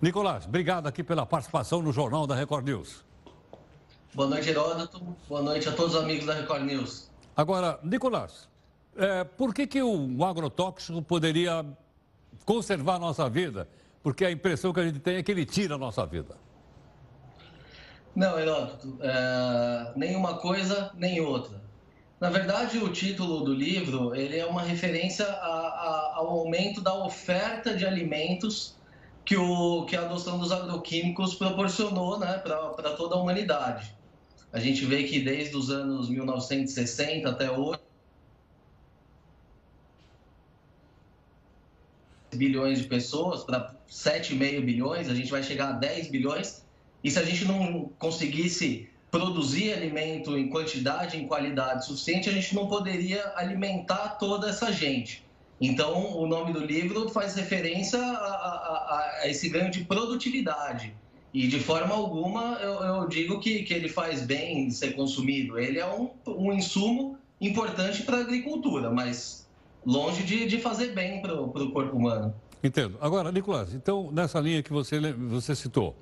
[0.00, 3.04] Nicolás, obrigado aqui pela participação no Jornal da Record News.
[4.14, 5.00] Boa noite, Heródoto.
[5.28, 7.08] Boa noite a todos os amigos da Record News.
[7.36, 8.48] Agora, Nicolás,
[8.96, 11.64] é, por que, que o agrotóxico poderia
[12.44, 13.68] conservar a nossa vida?
[14.02, 16.36] Porque a impressão que a gente tem é que ele tira a nossa vida.
[18.14, 21.62] Não, Heródoto, é, nenhuma coisa nem outra.
[22.20, 26.94] Na verdade, o título do livro ele é uma referência a- a- ao aumento da
[26.94, 28.76] oferta de alimentos
[29.24, 33.94] que, o, que a adoção dos agroquímicos proporcionou né, para toda a humanidade.
[34.52, 37.80] A gente vê que desde os anos 1960 até hoje,
[42.34, 46.64] bilhões de pessoas para 7,5 bilhões, a gente vai chegar a 10 bilhões.
[47.02, 52.54] E se a gente não conseguisse produzir alimento em quantidade, em qualidade suficiente, a gente
[52.54, 55.22] não poderia alimentar toda essa gente.
[55.60, 60.94] Então, o nome do livro faz referência a, a- a- esse ganho de produtividade.
[61.32, 65.58] E de forma alguma eu, eu digo que, que ele faz bem ser consumido.
[65.58, 69.41] Ele é um, um insumo importante para a agricultura, mas
[69.84, 72.34] longe de, de fazer bem para o corpo humano.
[72.62, 72.96] Entendo.
[73.00, 75.96] Agora, Nicolás, então, nessa linha que você, você citou,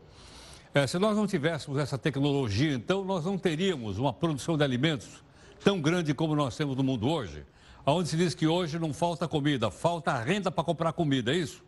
[0.74, 5.24] eh, se nós não tivéssemos essa tecnologia, então nós não teríamos uma produção de alimentos
[5.64, 7.44] tão grande como nós temos no mundo hoje,
[7.86, 11.64] onde se diz que hoje não falta comida, falta renda para comprar comida, é isso?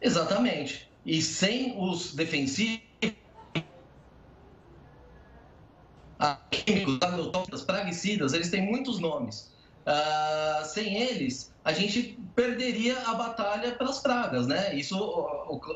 [0.00, 0.88] Exatamente.
[1.04, 2.80] E sem os defensivos,
[6.50, 9.55] químicos, agrotóxicos, praguicidas, eles têm muitos nomes.
[9.86, 14.74] Ah, sem eles, a gente perderia a batalha pelas pragas, né?
[14.74, 14.96] Isso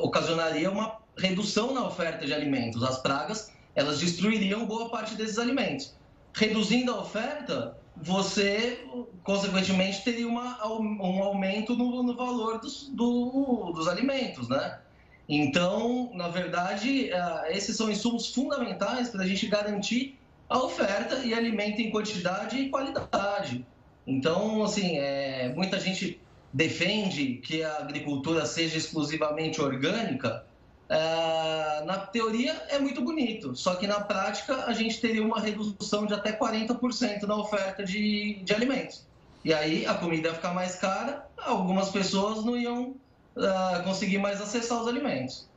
[0.02, 2.82] ocasionaria uma redução na oferta de alimentos.
[2.82, 5.96] As pragas, elas destruiriam boa parte desses alimentos.
[6.36, 8.84] Reduzindo a oferta, você,
[9.22, 14.80] consequentemente, teria uma, um aumento no, no valor dos, do- dos alimentos, né?
[15.28, 21.32] Então, na verdade, ah, esses são insumos fundamentais para a gente garantir a oferta e
[21.32, 23.68] alimento em quantidade e qualidade.
[24.06, 26.20] Então, assim, é, muita gente
[26.52, 30.44] defende que a agricultura seja exclusivamente orgânica.
[30.88, 36.04] Ah, na teoria é muito bonito, só que na prática a gente teria uma redução
[36.04, 39.06] de até 40% na oferta de, de alimentos.
[39.44, 42.96] E aí a comida ia ficar mais cara, algumas pessoas não iam
[43.36, 45.48] ah, conseguir mais acessar os alimentos.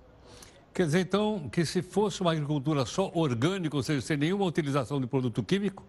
[0.72, 5.00] Quer dizer, então, que se fosse uma agricultura só orgânica, ou seja, sem nenhuma utilização
[5.02, 5.84] de produto químico,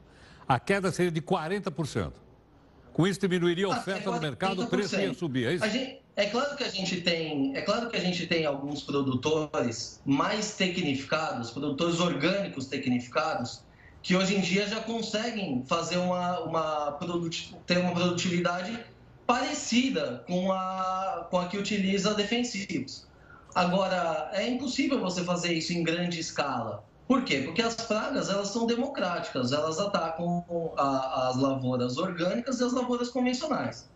[0.46, 2.12] a queda seria de 40%.
[2.94, 5.18] Com isso, diminuiria a Até oferta no mercado, o preço ia 40%.
[5.18, 5.64] subir, é isso?
[5.64, 8.84] A gente- é claro que a gente tem, é claro que a gente tem alguns
[8.84, 13.64] produtores mais tecnificados, produtores orgânicos tecnificados,
[14.00, 16.98] que hoje em dia já conseguem fazer uma, uma
[17.66, 18.78] ter uma produtividade
[19.26, 23.08] parecida com a, com a que utiliza defensivos.
[23.54, 26.84] Agora, é impossível você fazer isso em grande escala.
[27.06, 27.42] Por quê?
[27.42, 30.44] Porque as pragas elas são democráticas, elas atacam
[30.78, 33.90] a- as lavouras orgânicas e as lavouras convencionais.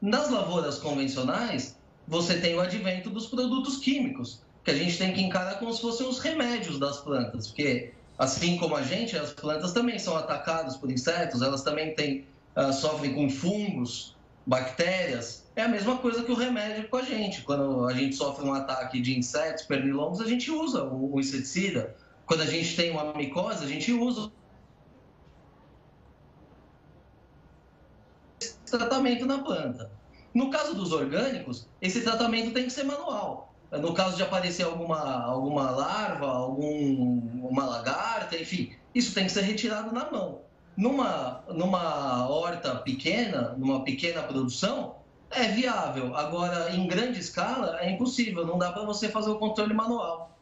[0.00, 5.20] Nas lavouras convencionais, você tem o advento dos produtos químicos, que a gente tem que
[5.20, 9.72] encarar como se fossem os remédios das plantas, porque assim como a gente, as plantas
[9.72, 15.50] também são atacadas por insetos, elas também têm, ah, sofrem com fungos, bactérias.
[15.56, 17.42] É a mesma coisa que o remédio com a gente.
[17.42, 21.96] Quando a gente sofre um ataque de insetos, pernilongos, a gente usa o o inseticida.
[22.26, 24.30] Quando a gente tem uma micose, a gente usa
[28.40, 29.90] esse tratamento na planta.
[30.32, 33.54] No caso dos orgânicos, esse tratamento tem que ser manual.
[33.70, 39.92] No caso de aparecer alguma, alguma larva, alguma lagarta, enfim, isso tem que ser retirado
[39.92, 40.42] na mão.
[40.76, 44.96] Numa, numa horta pequena, numa pequena produção,
[45.30, 46.16] é viável.
[46.16, 48.46] Agora, em grande escala, é impossível.
[48.46, 50.33] Não dá para você fazer o controle manual.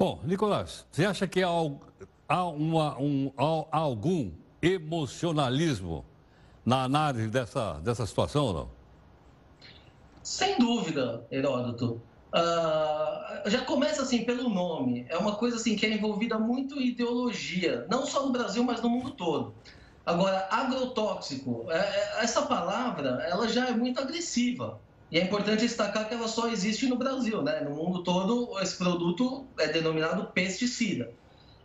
[0.00, 4.30] Bom, Nicolás, você acha que há, uma, um, há algum
[4.62, 6.06] emocionalismo
[6.64, 8.70] na análise dessa, dessa situação ou não?
[10.22, 12.00] Sem dúvida, Heródoto.
[12.34, 15.04] Uh, já começa assim pelo nome.
[15.10, 18.88] É uma coisa assim que é envolvida muito ideologia, não só no Brasil, mas no
[18.88, 19.54] mundo todo.
[20.06, 24.80] Agora, agrotóxico, é, é, essa palavra, ela já é muito agressiva.
[25.10, 27.60] E é importante destacar que ela só existe no Brasil, né?
[27.60, 31.10] No mundo todo, esse produto é denominado pesticida.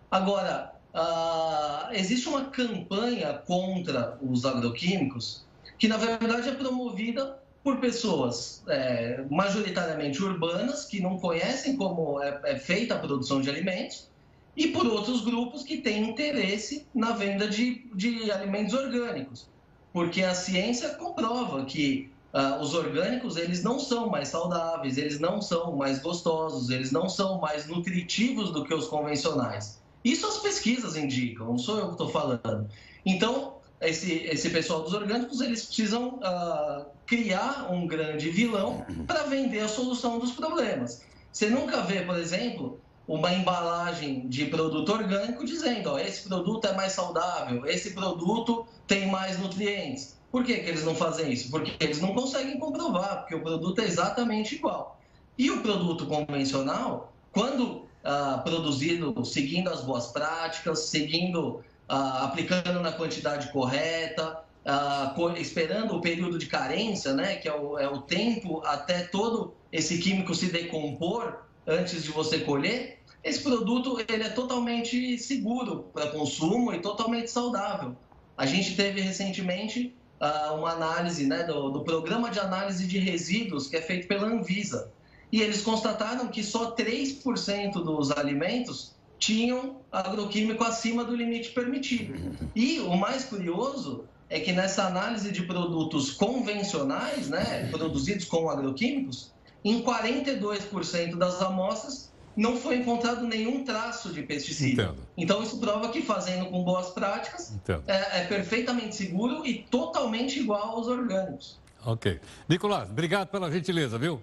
[0.10, 5.46] Agora, uh, existe uma campanha contra os agroquímicos
[5.78, 12.40] que, na verdade, é promovida por pessoas é, majoritariamente urbanas, que não conhecem como é,
[12.44, 14.08] é, feita a produção de alimentos,
[14.56, 19.50] e por outros grupos que têm interesse na venda de, de alimentos orgânicos.
[19.92, 25.42] Porque a ciência comprova que uh, os orgânicos eles não são mais saudáveis, eles não
[25.42, 29.80] são mais gostosos, eles não são mais nutritivos do que os convencionais.
[30.04, 32.70] Isso as pesquisas indicam, não sou eu que estou falando.
[33.06, 39.62] Então, esse, esse pessoal dos orgânicos, eles precisam uh, criar um grande vilão para vender
[39.62, 41.04] a solução dos problemas.
[41.32, 46.74] Você nunca vê, por exemplo, uma embalagem de produto orgânico dizendo, ó, esse produto é
[46.74, 50.15] mais saudável, esse produto tem mais nutrientes.
[50.32, 51.50] Por que, que eles não fazem isso?
[51.50, 55.00] Porque eles não conseguem comprovar, porque o produto é exatamente igual.
[55.38, 62.92] E o produto convencional, quando ah, produzido seguindo as boas práticas, seguindo ah, aplicando na
[62.92, 68.62] quantidade correta, ah, esperando o período de carência, né, que é o, é o tempo
[68.66, 75.18] até todo esse químico se decompor antes de você colher, esse produto ele é totalmente
[75.18, 77.96] seguro para consumo e totalmente saudável.
[78.38, 83.76] A gente teve recentemente uma análise né, do, do, programa de análise de resíduos que
[83.76, 84.92] é feito pela Anvisa.
[85.32, 92.14] E eles constataram que só 3% dos alimentos tinham agroquímico acima do limite permitido.
[92.56, 99.32] E o mais curioso é que nessa análise de produtos convencionais, né, produzidos com agroquímicos,
[99.64, 104.84] em 42% das amostras não foi encontrado nenhum traço de pesticida.
[104.84, 105.02] Entendo.
[105.16, 107.54] Então isso prova que fazendo com boas práticas
[107.88, 111.60] é, é, perfeitamente seguro e totalmente igual aos orgânicos.
[111.86, 112.20] Ok.
[112.50, 114.22] Nicolás, obrigado pela gentileza, viu?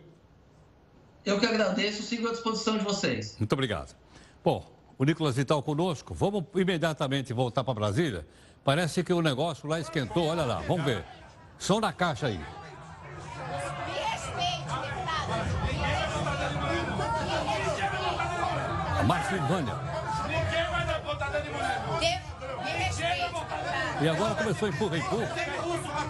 [1.24, 3.36] Eu que agradeço, sigo à disposição de vocês.
[3.38, 3.94] Muito obrigado.
[4.44, 4.66] Bom,
[4.98, 6.12] o Nicolas Vital conosco.
[6.14, 8.26] Vamos imediatamente voltar para Brasília.
[8.64, 10.26] Parece que o negócio lá esquentou.
[10.26, 11.04] Olha lá, vamos ver.
[11.58, 12.40] Som na caixa aí.
[19.02, 19.74] A Marcilvânia.
[24.00, 25.28] E agora começou a empurra, empurra.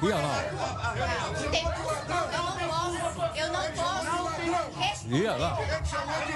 [0.02, 0.44] E olha lá.
[3.34, 5.08] Eu não posso.
[5.08, 5.54] E olha lá.
[5.54, 6.26] Vocês chamaram.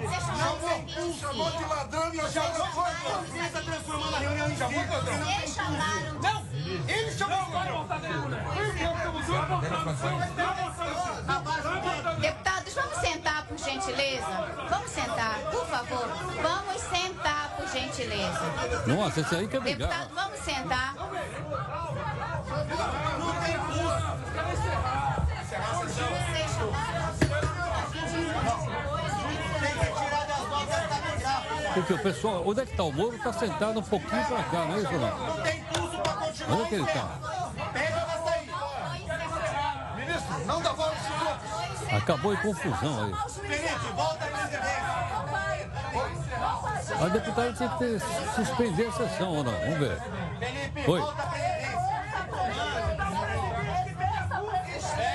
[0.00, 1.12] Vocês chamaram.
[1.20, 6.47] Chamou de ladrão e eu já Você está transformando a reunião em chamou de
[12.20, 14.26] Deputados, vamos sentar, por gentileza.
[14.68, 16.08] Vamos sentar, por favor.
[16.42, 18.40] Vamos sentar, por gentileza.
[18.86, 20.94] Nossa, esse aí que é Deputado, vamos sentar.
[23.18, 23.58] Não tem
[31.74, 33.14] Porque o pessoal, onde é que está o Moro?
[33.14, 35.18] Está sentado um pouquinho para cá, não é isso não?
[35.18, 35.67] Não tem
[36.50, 37.08] Onde é que ele está?
[37.72, 38.50] Pega essa aí.
[39.96, 40.96] Ministro, não dá volta
[41.96, 43.14] Acabou em confusão aí.
[43.30, 44.88] Felipe, volta a presidência.
[47.00, 48.00] A deputada tinha que ter,
[48.34, 49.52] suspender a sessão ou não?
[49.52, 50.00] Vamos ver.
[50.38, 51.00] Felipe, Oi.
[51.00, 51.58] volta a presidência.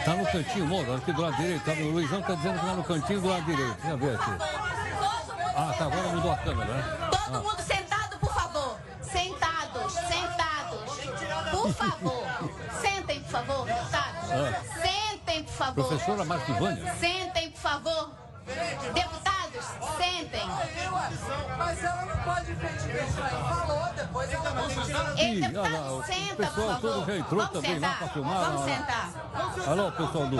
[0.05, 1.63] Tá no cantinho, Moro, aqui do lado direito.
[1.63, 3.75] Tá, o Luizão tá dizendo que tá no cantinho do lado direito.
[3.75, 4.31] Deixa eu ver aqui.
[5.55, 6.83] Ah, tá, agora mudou a câmera, né?
[7.09, 7.39] Todo ah.
[7.39, 7.82] mundo sentado,
[11.63, 12.23] Por favor.
[12.81, 14.31] Sentem, por favor, deputados.
[14.31, 14.81] Ah.
[14.81, 15.73] Sentem, por favor.
[15.87, 16.93] Professora Marquivânia.
[16.95, 18.11] Sentem, por favor.
[18.93, 19.65] Deputados,
[19.97, 20.45] sentem.
[21.57, 23.29] Mas ela não pode defender isso aí.
[23.31, 24.63] Falou, depois ela vai
[25.17, 26.81] Ei, deputado, senta, por favor.
[26.81, 27.89] Todo já entrou Vamos também sentar.
[27.91, 28.39] lá para filmar.
[28.45, 29.09] Vamos sentar.
[29.67, 30.37] Alô, pessoal do,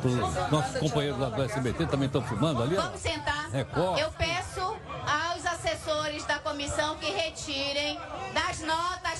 [0.00, 2.74] do nossos companheiros lá do SBT também estão filmando ali.
[2.76, 3.50] Vamos sentar.
[3.50, 3.98] Record.
[3.98, 8.00] Eu peço aos assessores da comissão que retirem
[8.32, 9.11] das notas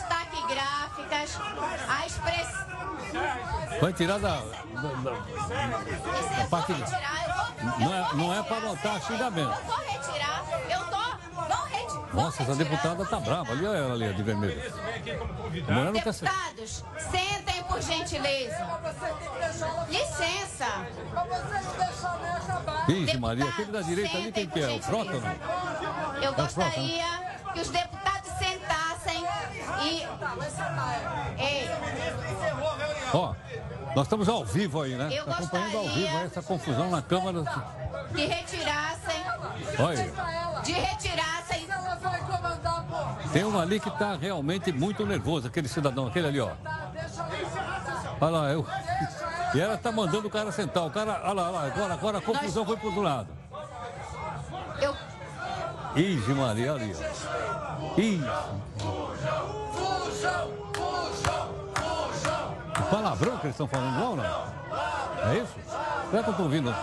[0.53, 1.38] taquigráficas
[1.88, 2.66] a expressão.
[3.80, 4.36] Vai tirar da.
[4.36, 4.42] da,
[6.48, 6.72] parte
[7.78, 9.53] Não é, não é para anotar xingamento.
[9.53, 10.96] Eu vou retirar, eu tô.
[11.42, 12.14] Vão retirar.
[12.14, 13.53] Nossa, essa deputada tá brava.
[13.53, 14.72] Ali, olha ela ali, de vermelho.
[15.68, 15.92] Não.
[15.92, 18.66] Deputados, sentem por gentileza.
[19.88, 20.86] Licença.
[22.88, 24.70] Ixi, Maria, aquele da direita ali, quem que é?
[24.70, 25.30] O Frota ou não?
[26.16, 26.94] Eu É o Frota, né?
[27.05, 28.11] gostaria que os deputados
[29.87, 30.07] e.
[31.39, 31.70] Ei,
[33.14, 33.35] Ó,
[33.95, 35.09] nós estamos ao vivo aí, né?
[35.12, 37.45] Eu acompanhando ao vivo aí essa confusão na Câmara.
[38.14, 39.22] que retirassem.
[39.78, 40.12] Olha.
[40.62, 41.33] De retirassem.
[43.33, 46.51] Tem um ali que tá realmente muito nervoso, aquele cidadão, aquele ali, ó.
[48.20, 48.66] Olha lá, eu.
[49.55, 50.85] E ela tá mandando o cara sentar.
[50.85, 53.28] O cara, olha lá, olha lá, agora, agora a confusão foi pro outro lado.
[54.80, 54.95] Eu.
[55.97, 56.99] Ixi, Maria, ali, ó.
[60.22, 60.62] Ih.
[62.90, 64.24] Palavrão que eles estão falando ou não?
[65.30, 65.54] É isso?
[66.10, 66.74] Será que eu tô ouvindo?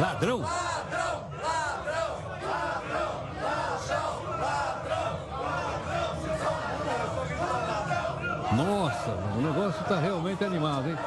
[0.00, 0.42] Ladrão?
[8.52, 10.98] Nossa, o negócio tá realmente animado, hein?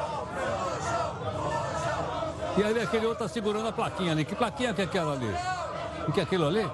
[2.56, 4.24] E aí aquele outro tá segurando a plaquinha ali.
[4.24, 5.34] Que plaquinha que é aquela ali?
[6.08, 6.70] O que é aquilo ali?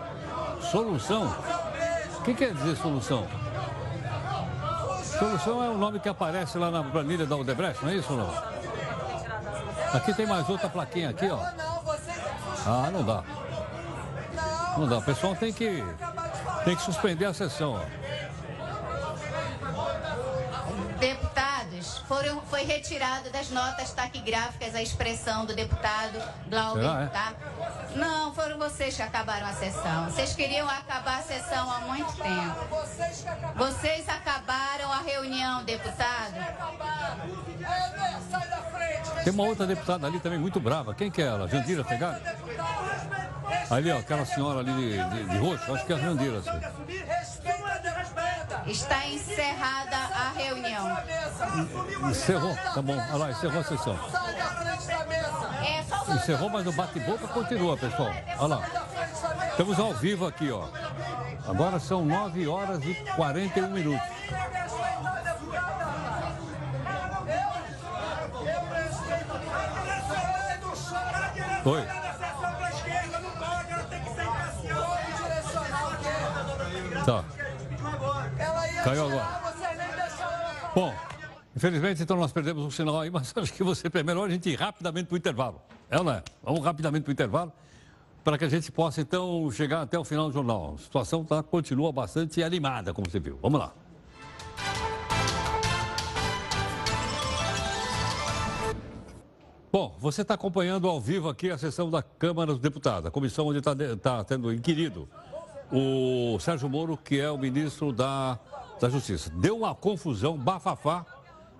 [0.70, 1.34] Solução.
[2.18, 3.26] O que quer dizer solução?
[5.22, 8.28] Solução é o nome que aparece lá na planilha da Odebrecht, não é isso não?
[9.94, 11.38] Aqui tem mais outra plaquinha aqui, ó.
[12.66, 13.22] Ah, não dá.
[14.76, 14.98] Não dá.
[14.98, 15.84] O pessoal tem que,
[16.64, 17.80] tem que suspender a sessão, ó.
[20.98, 27.06] Deputados, foram, foi retirado das notas taquigráficas a expressão do deputado Glauber, Será, é?
[27.06, 27.32] tá?
[27.94, 30.04] Não, foram vocês que acabaram a sessão.
[30.06, 32.76] Vocês queriam acabar a sessão há muito tempo.
[33.56, 36.34] Vocês acabaram a reunião, deputado.
[39.24, 40.94] Tem uma outra deputada ali também muito brava.
[40.94, 41.48] Quem que é ela?
[41.48, 42.20] Jandira Pegada?
[43.70, 46.38] Ali, ó, aquela senhora ali de, de, de roxo, acho que é a Jandira.
[46.38, 46.50] Assim.
[48.66, 50.98] Está encerrada a reunião.
[52.10, 52.96] Encerrou, tá bom.
[52.96, 53.98] Olha lá, encerrou a sessão.
[56.08, 58.12] Encerrou, mas o bate-boca continua, pessoal.
[58.38, 58.62] Olha lá.
[59.50, 60.66] Estamos ao vivo aqui, ó.
[61.46, 64.08] Agora são 9 horas e 41 minutos.
[71.64, 71.86] Oi.
[77.04, 77.24] Tá.
[78.84, 79.42] Caiu agora.
[80.74, 80.94] Bom,
[81.54, 84.50] infelizmente então nós perdemos o sinal aí, mas acho que você é melhor a gente
[84.50, 85.60] ir rapidamente para o intervalo.
[85.90, 86.22] É ou não é?
[86.42, 87.52] Vamos rapidamente para o intervalo
[88.24, 90.74] para que a gente possa então chegar até o final do jornal.
[90.76, 93.38] A situação tá, continua bastante animada, como você viu.
[93.42, 93.72] Vamos lá.
[99.72, 103.46] Bom, você está acompanhando ao vivo aqui a sessão da Câmara dos Deputados, a comissão
[103.46, 105.08] onde está tá tendo inquirido
[105.72, 108.38] o Sérgio Moro, que é o ministro da,
[108.78, 109.30] da Justiça.
[109.30, 111.06] Deu uma confusão, bafafá.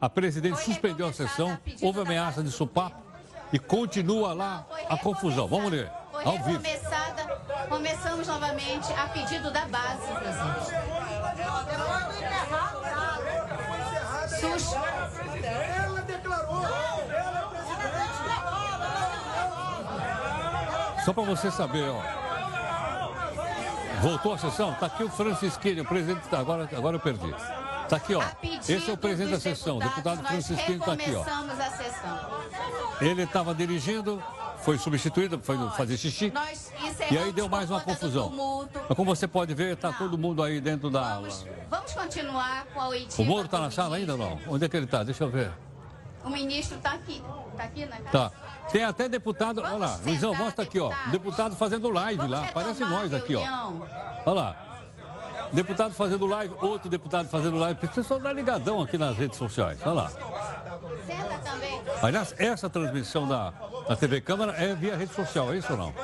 [0.02, 3.00] A presidente suspendeu a sessão, houve ameaça de sopapo
[3.52, 5.46] e continua lá a confusão.
[5.46, 6.60] Vamos ler, Foi ao vivo.
[7.68, 10.02] Começamos novamente a pedido da base.
[14.40, 14.72] Sus...
[14.74, 16.62] Ela declarou.
[21.04, 22.02] Só para você saber, ó.
[24.00, 24.74] Voltou a sessão?
[24.74, 26.26] Tá aqui o Francisquinho, o presidente.
[26.28, 27.32] tá- Agora, agora eu perdi.
[27.92, 28.22] Tá aqui, ó.
[28.42, 31.20] Esse é o presidente da sessão, o deputado Francisquinho tá aqui, ó.
[31.20, 32.18] A sessão.
[33.02, 34.22] Ele estava dirigindo,
[34.62, 36.30] foi substituído, foi fazer xixi.
[36.30, 36.72] Nós
[37.10, 38.32] E aí deu mais uma confusão.
[38.88, 41.20] Mas como você pode ver, tá todo mundo aí dentro da.
[41.68, 43.20] Vamos continuar com a oitiva.
[43.20, 44.40] O Moro tá na sala ainda ou não?
[44.48, 45.02] Onde é que ele tá?
[45.02, 45.52] Deixa eu ver.
[46.24, 47.22] O ministro está aqui.
[47.50, 48.10] Está aqui na casa?
[48.10, 48.32] Tá.
[48.70, 49.60] Tem até deputado.
[49.60, 50.90] Olha lá, Luizão, mostra aqui, ó.
[51.10, 52.48] Deputado fazendo live lá.
[52.54, 53.42] Parece nós aqui, ó.
[54.24, 54.71] Olha lá.
[55.52, 57.84] Deputado fazendo live, outro deputado fazendo live.
[57.84, 59.78] O pessoal dá ligadão aqui nas redes sociais.
[59.84, 60.08] Olha lá.
[60.08, 61.82] Senta também.
[62.02, 63.52] Aliás, essa transmissão da,
[63.88, 65.94] da TV Câmara é via rede social, é isso ou não?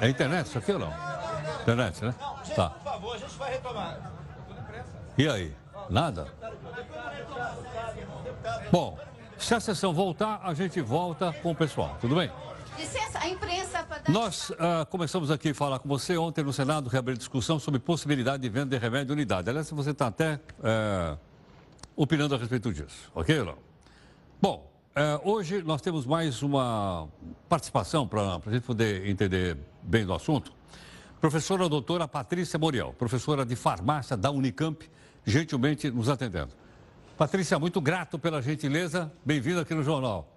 [0.00, 0.92] É internet isso aqui ou não?
[1.62, 2.14] Internet, né?
[2.54, 2.70] Tá.
[2.70, 4.12] Por favor, a gente vai retomar.
[5.18, 5.54] E aí?
[5.90, 6.26] Nada?
[8.70, 8.98] Bom,
[9.38, 12.30] se a sessão voltar, a gente volta com o pessoal, tudo bem?
[12.78, 14.12] Licença, a imprensa para dar...
[14.12, 18.42] Nós ah, começamos aqui a falar com você ontem no Senado, reabrir discussão sobre possibilidade
[18.42, 19.48] de venda de remédio de unidade.
[19.48, 21.16] Aliás, você está até eh,
[21.96, 23.56] opinando a respeito disso, ok, não?
[24.40, 27.08] Bom, eh, hoje nós temos mais uma
[27.48, 30.52] participação para a gente poder entender bem do assunto.
[31.18, 34.88] Professora doutora Patrícia Moriel, professora de farmácia da Unicamp,
[35.24, 36.52] gentilmente nos atendendo.
[37.16, 39.10] Patrícia, muito grato pela gentileza.
[39.24, 40.35] Bem-vinda aqui no Jornal.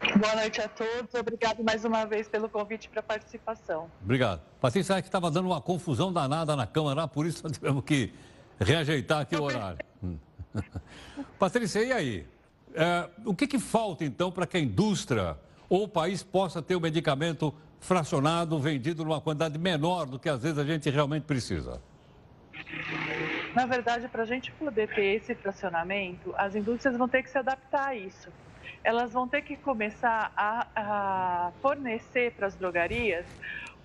[0.00, 1.14] Boa noite a todos.
[1.14, 3.90] Obrigado mais uma vez pelo convite para participação.
[4.02, 4.40] Obrigado.
[4.60, 8.12] Patrícia, que estava dando uma confusão danada na Câmara, por isso tivemos que
[8.60, 9.78] reajeitar aqui o horário.
[11.38, 12.26] Patrícia, e aí?
[12.74, 15.36] É, o que, que falta, então, para que a indústria
[15.68, 20.42] ou o país possa ter o medicamento fracionado, vendido numa quantidade menor do que às
[20.42, 21.80] vezes a gente realmente precisa?
[23.54, 27.38] Na verdade, para a gente poder ter esse fracionamento, as indústrias vão ter que se
[27.38, 28.28] adaptar a isso.
[28.84, 33.26] Elas vão ter que começar a, a fornecer para as drogarias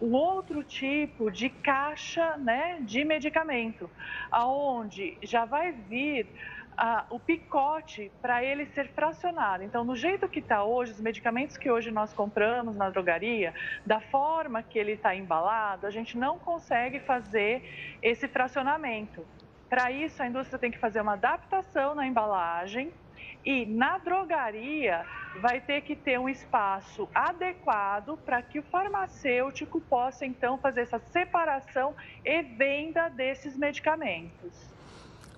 [0.02, 3.89] um outro tipo de caixa né, de medicamento,
[4.32, 6.28] aonde já vai vir
[6.76, 9.64] ah, o picote para ele ser fracionado.
[9.64, 13.54] Então, no jeito que está hoje, os medicamentos que hoje nós compramos na drogaria,
[13.86, 19.24] da forma que ele está embalado, a gente não consegue fazer esse fracionamento.
[19.70, 22.92] Para isso, a indústria tem que fazer uma adaptação na embalagem
[23.45, 25.05] e na drogaria
[25.39, 30.99] vai ter que ter um espaço adequado para que o farmacêutico possa então fazer essa
[30.99, 34.51] separação e venda desses medicamentos.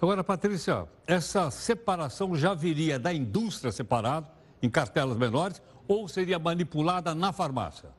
[0.02, 4.28] Agora, Patrícia, essa separação já viria da indústria separado,
[4.62, 7.90] em cartelas menores, ou seria manipulada na farmácia?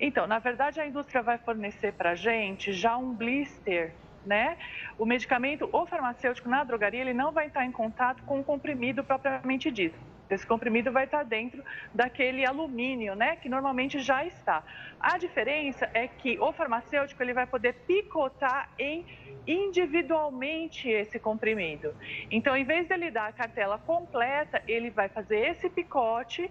[0.00, 3.94] Então, na verdade, a indústria vai fornecer para a gente já um blister
[4.26, 4.56] né?
[4.98, 9.02] O medicamento, o farmacêutico na drogaria, ele não vai entrar em contato com o comprimido
[9.04, 9.98] propriamente dito.
[10.30, 11.62] Esse comprimido vai estar dentro
[11.92, 14.64] daquele alumínio, né, que normalmente já está.
[14.98, 19.04] A diferença é que o farmacêutico ele vai poder picotar em
[19.46, 21.94] individualmente esse comprimido.
[22.30, 26.50] Então, em vez de ele dar a cartela completa, ele vai fazer esse picote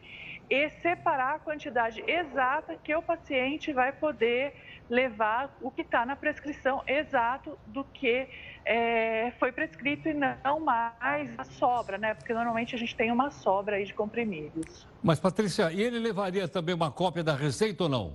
[0.50, 4.54] e separar a quantidade exata que o paciente vai poder
[4.90, 8.28] levar o que está na prescrição exato do que
[8.66, 12.14] é, foi prescrito e não mais a sobra, né?
[12.14, 14.88] Porque normalmente a gente tem uma sobra aí de comprimidos.
[15.02, 18.14] Mas, Patrícia, e ele levaria também uma cópia da receita ou não?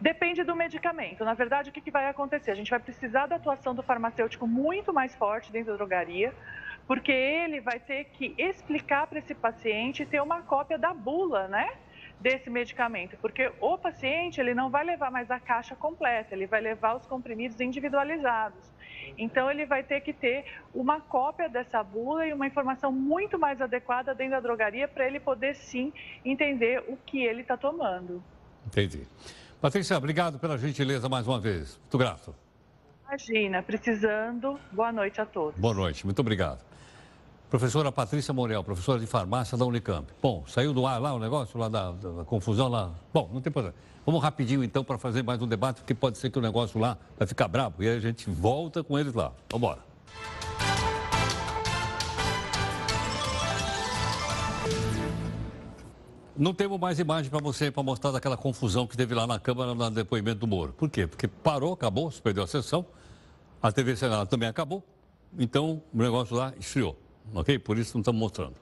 [0.00, 1.24] Depende do medicamento.
[1.24, 2.50] Na verdade, o que, que vai acontecer?
[2.50, 6.34] A gente vai precisar da atuação do farmacêutico muito mais forte dentro da drogaria,
[6.86, 11.70] porque ele vai ter que explicar para esse paciente ter uma cópia da bula, né?
[12.20, 16.60] Desse medicamento, porque o paciente ele não vai levar mais a caixa completa, ele vai
[16.60, 18.70] levar os comprimidos individualizados.
[19.16, 20.44] Então ele vai ter que ter
[20.74, 25.18] uma cópia dessa bula e uma informação muito mais adequada dentro da drogaria para ele
[25.18, 25.92] poder sim
[26.24, 28.22] entender o que ele está tomando.
[28.66, 29.06] Entendi.
[29.60, 31.78] Patrícia, obrigado pela gentileza mais uma vez.
[31.78, 32.34] Muito grato.
[33.06, 34.58] Imagina, precisando.
[34.70, 35.58] Boa noite a todos.
[35.58, 36.69] Boa noite, muito obrigado.
[37.50, 40.06] Professora Patrícia Morel, professora de farmácia da Unicamp.
[40.22, 42.92] Bom, saiu do ar lá o negócio, lá da, da confusão lá.
[43.12, 43.74] Bom, não tem problema.
[44.06, 46.96] Vamos rapidinho então para fazer mais um debate, porque pode ser que o negócio lá
[47.18, 49.32] vai ficar brabo e aí a gente volta com eles lá.
[49.50, 49.80] Vamos embora.
[56.36, 59.74] Não temos mais imagem para você para mostrar daquela confusão que teve lá na Câmara
[59.74, 60.72] no depoimento do Moro.
[60.72, 61.04] Por quê?
[61.04, 62.86] Porque parou, acabou, suspendeu a sessão,
[63.60, 64.84] a TV Senado também acabou,
[65.36, 66.96] então o negócio lá esfriou
[67.34, 67.58] ok?
[67.58, 68.54] Por isso não estamos mostrando.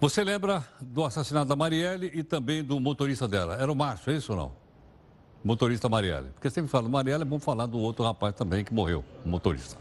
[0.00, 3.54] Você lembra do assassinato da Marielle e também do motorista dela?
[3.54, 4.52] Era o Márcio, é isso ou não?
[5.44, 6.30] Motorista Marielle.
[6.30, 9.76] Porque sempre fala Marielle, é bom falar do outro rapaz também que morreu, o motorista.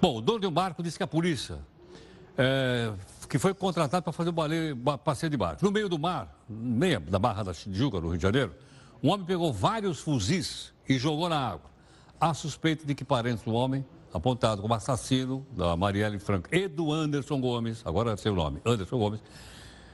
[0.00, 1.58] Bom, o dono do barco disse que a polícia,
[2.38, 2.92] é,
[3.28, 5.64] que foi contratado para fazer o passeio de barco.
[5.64, 8.54] No meio do mar, meia da Barra da Tijuca, no Rio de Janeiro,
[9.02, 11.70] um homem pegou vários fuzis e jogou na água.
[12.18, 13.84] Há suspeita de que parentes do homem
[14.14, 18.96] apontado como assassino da Marielle Franco e do Anderson Gomes, agora é seu nome, Anderson
[18.96, 19.20] Gomes,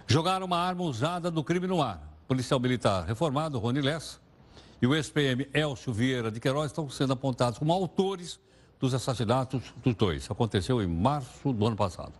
[0.06, 1.96] jogaram uma arma usada no crime no ar.
[2.24, 4.20] O policial militar reformado, Rony Lessa,
[4.80, 8.38] e o ex-PM Elcio Vieira de Queiroz estão sendo apontados como autores
[8.78, 10.30] dos assassinatos dos dois.
[10.30, 12.12] Aconteceu em março do ano passado.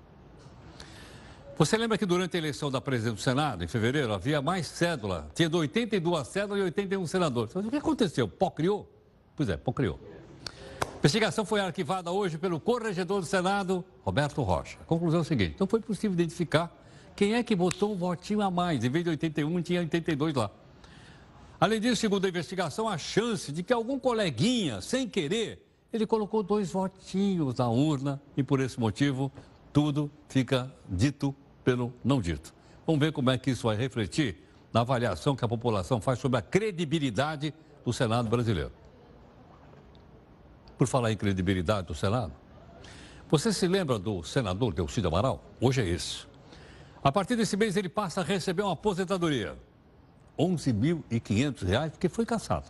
[1.59, 5.29] Você lembra que durante a eleição da presidente do Senado, em fevereiro, havia mais cédula,
[5.35, 7.55] tinha 82 cédulas e 81 senadores.
[7.55, 8.27] O que aconteceu?
[8.27, 8.91] Pó criou?
[9.37, 10.01] Pois é, pó criou.
[11.01, 14.77] A investigação foi arquivada hoje pelo corregedor do Senado, Roberto Rocha.
[14.83, 16.71] A conclusão é a seguinte: não foi possível identificar
[17.17, 18.85] quem é que botou um votinho a mais.
[18.85, 20.51] Em vez de 81, tinha 82 lá.
[21.59, 26.43] Além disso, segundo a investigação, a chance de que algum coleguinha, sem querer, ele colocou
[26.43, 29.33] dois votinhos na urna e por esse motivo
[29.73, 31.35] tudo fica dito
[31.65, 32.53] pelo não dito.
[32.87, 34.37] Vamos ver como é que isso vai refletir
[34.71, 37.55] na avaliação que a população faz sobre a credibilidade
[37.87, 38.80] do Senado brasileiro.
[40.81, 42.33] Por falar em credibilidade do Senado,
[43.31, 45.45] você se lembra do senador Delcídio Amaral?
[45.61, 46.27] Hoje é esse.
[47.05, 49.59] A partir desse mês, ele passa a receber uma aposentadoria.
[50.39, 52.65] R$ 11.500, porque foi caçado.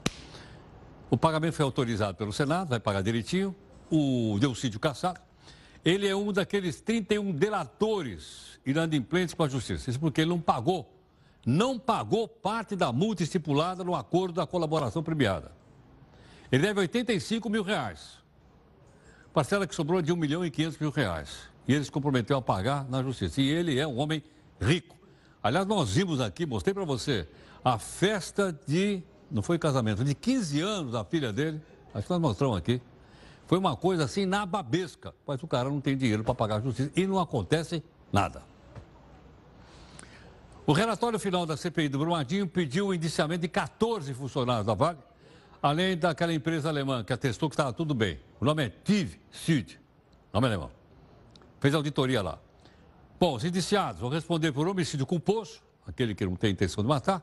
[1.08, 3.54] O pagamento foi autorizado pelo Senado, vai pagar direitinho.
[3.88, 5.20] O Delcídio Caçado,
[5.84, 9.88] ele é um daqueles 31 delatores inadimplentes com a justiça.
[9.88, 10.92] Isso porque ele não pagou,
[11.46, 15.59] não pagou parte da multa estipulada no acordo da colaboração premiada.
[16.50, 18.18] Ele deve 85 mil reais.
[19.32, 21.50] Parcela que sobrou de 1 milhão e 500 mil reais.
[21.68, 23.40] E ele se comprometeu a pagar na justiça.
[23.40, 24.22] E ele é um homem
[24.60, 24.96] rico.
[25.42, 27.26] Aliás, nós vimos aqui, mostrei para você,
[27.64, 31.60] a festa de, não foi casamento, de 15 anos da filha dele.
[31.94, 32.82] Acho que nós mostramos aqui.
[33.46, 35.14] Foi uma coisa assim na babesca.
[35.26, 37.82] Mas o cara não tem dinheiro para pagar a justiça e não acontece
[38.12, 38.42] nada.
[40.66, 44.98] O relatório final da CPI do Brumadinho pediu o indiciamento de 14 funcionários da Vale,
[45.62, 48.18] além daquela empresa alemã que atestou que estava tudo bem.
[48.40, 49.78] O nome é TIV Süd,
[50.32, 50.70] nome alemão.
[51.60, 52.38] Fez auditoria lá.
[53.18, 57.22] Bom, os indiciados vão responder por homicídio culposo, aquele que não tem intenção de matar,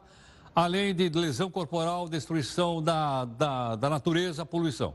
[0.53, 4.93] além de lesão corporal, destruição da, da, da natureza, poluição.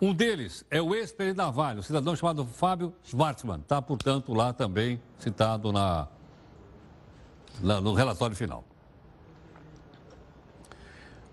[0.00, 3.60] Um deles é o ex-presidente da Vale, um cidadão chamado Fábio Schwartzmann.
[3.60, 6.06] Está, portanto, lá também citado na,
[7.60, 8.62] na, no relatório final.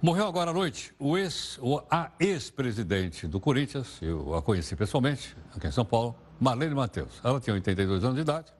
[0.03, 1.57] Morreu agora à noite o ex,
[1.89, 7.21] a ex-presidente do Corinthians, eu a conheci pessoalmente, aqui em São Paulo, Marlene Matheus.
[7.23, 8.51] Ela tinha 82 anos de idade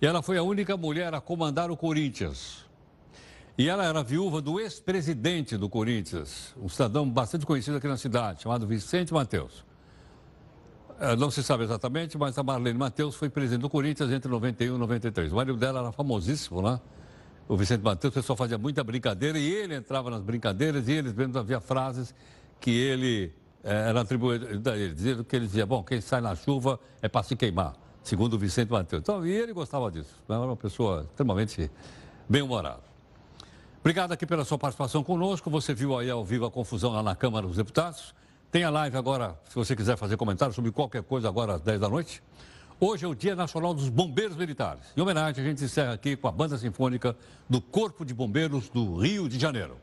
[0.00, 2.64] e ela foi a única mulher a comandar o Corinthians.
[3.58, 8.40] E ela era viúva do ex-presidente do Corinthians, um cidadão bastante conhecido aqui na cidade,
[8.40, 9.66] chamado Vicente Matheus.
[10.98, 14.74] É, não se sabe exatamente, mas a Marlene Matheus foi presidente do Corinthians entre 91
[14.74, 15.32] e 93.
[15.32, 16.80] O marido dela era famosíssimo, né?
[17.52, 21.12] O Vicente Matheus, o pessoal fazia muita brincadeira e ele entrava nas brincadeiras e eles
[21.12, 22.14] mesmo havia frases
[22.58, 23.30] que ele
[23.62, 27.10] é, era atribuído a ele, dizendo que ele dizia, bom, quem sai na chuva é
[27.10, 29.02] para se queimar, segundo o Vicente Matheus.
[29.02, 30.34] Então, e ele gostava disso, né?
[30.34, 31.70] era uma pessoa extremamente
[32.26, 32.80] bem-humorada.
[33.80, 35.50] Obrigado aqui pela sua participação conosco.
[35.50, 38.14] Você viu aí ao vivo a confusão lá na Câmara dos Deputados.
[38.50, 41.80] Tem a live agora, se você quiser fazer comentário sobre qualquer coisa agora às 10
[41.80, 42.22] da noite.
[42.84, 44.86] Hoje é o Dia Nacional dos Bombeiros Militares.
[44.96, 47.16] Em homenagem, a gente encerra aqui com a Banda Sinfônica
[47.48, 49.76] do Corpo de Bombeiros do Rio de Janeiro.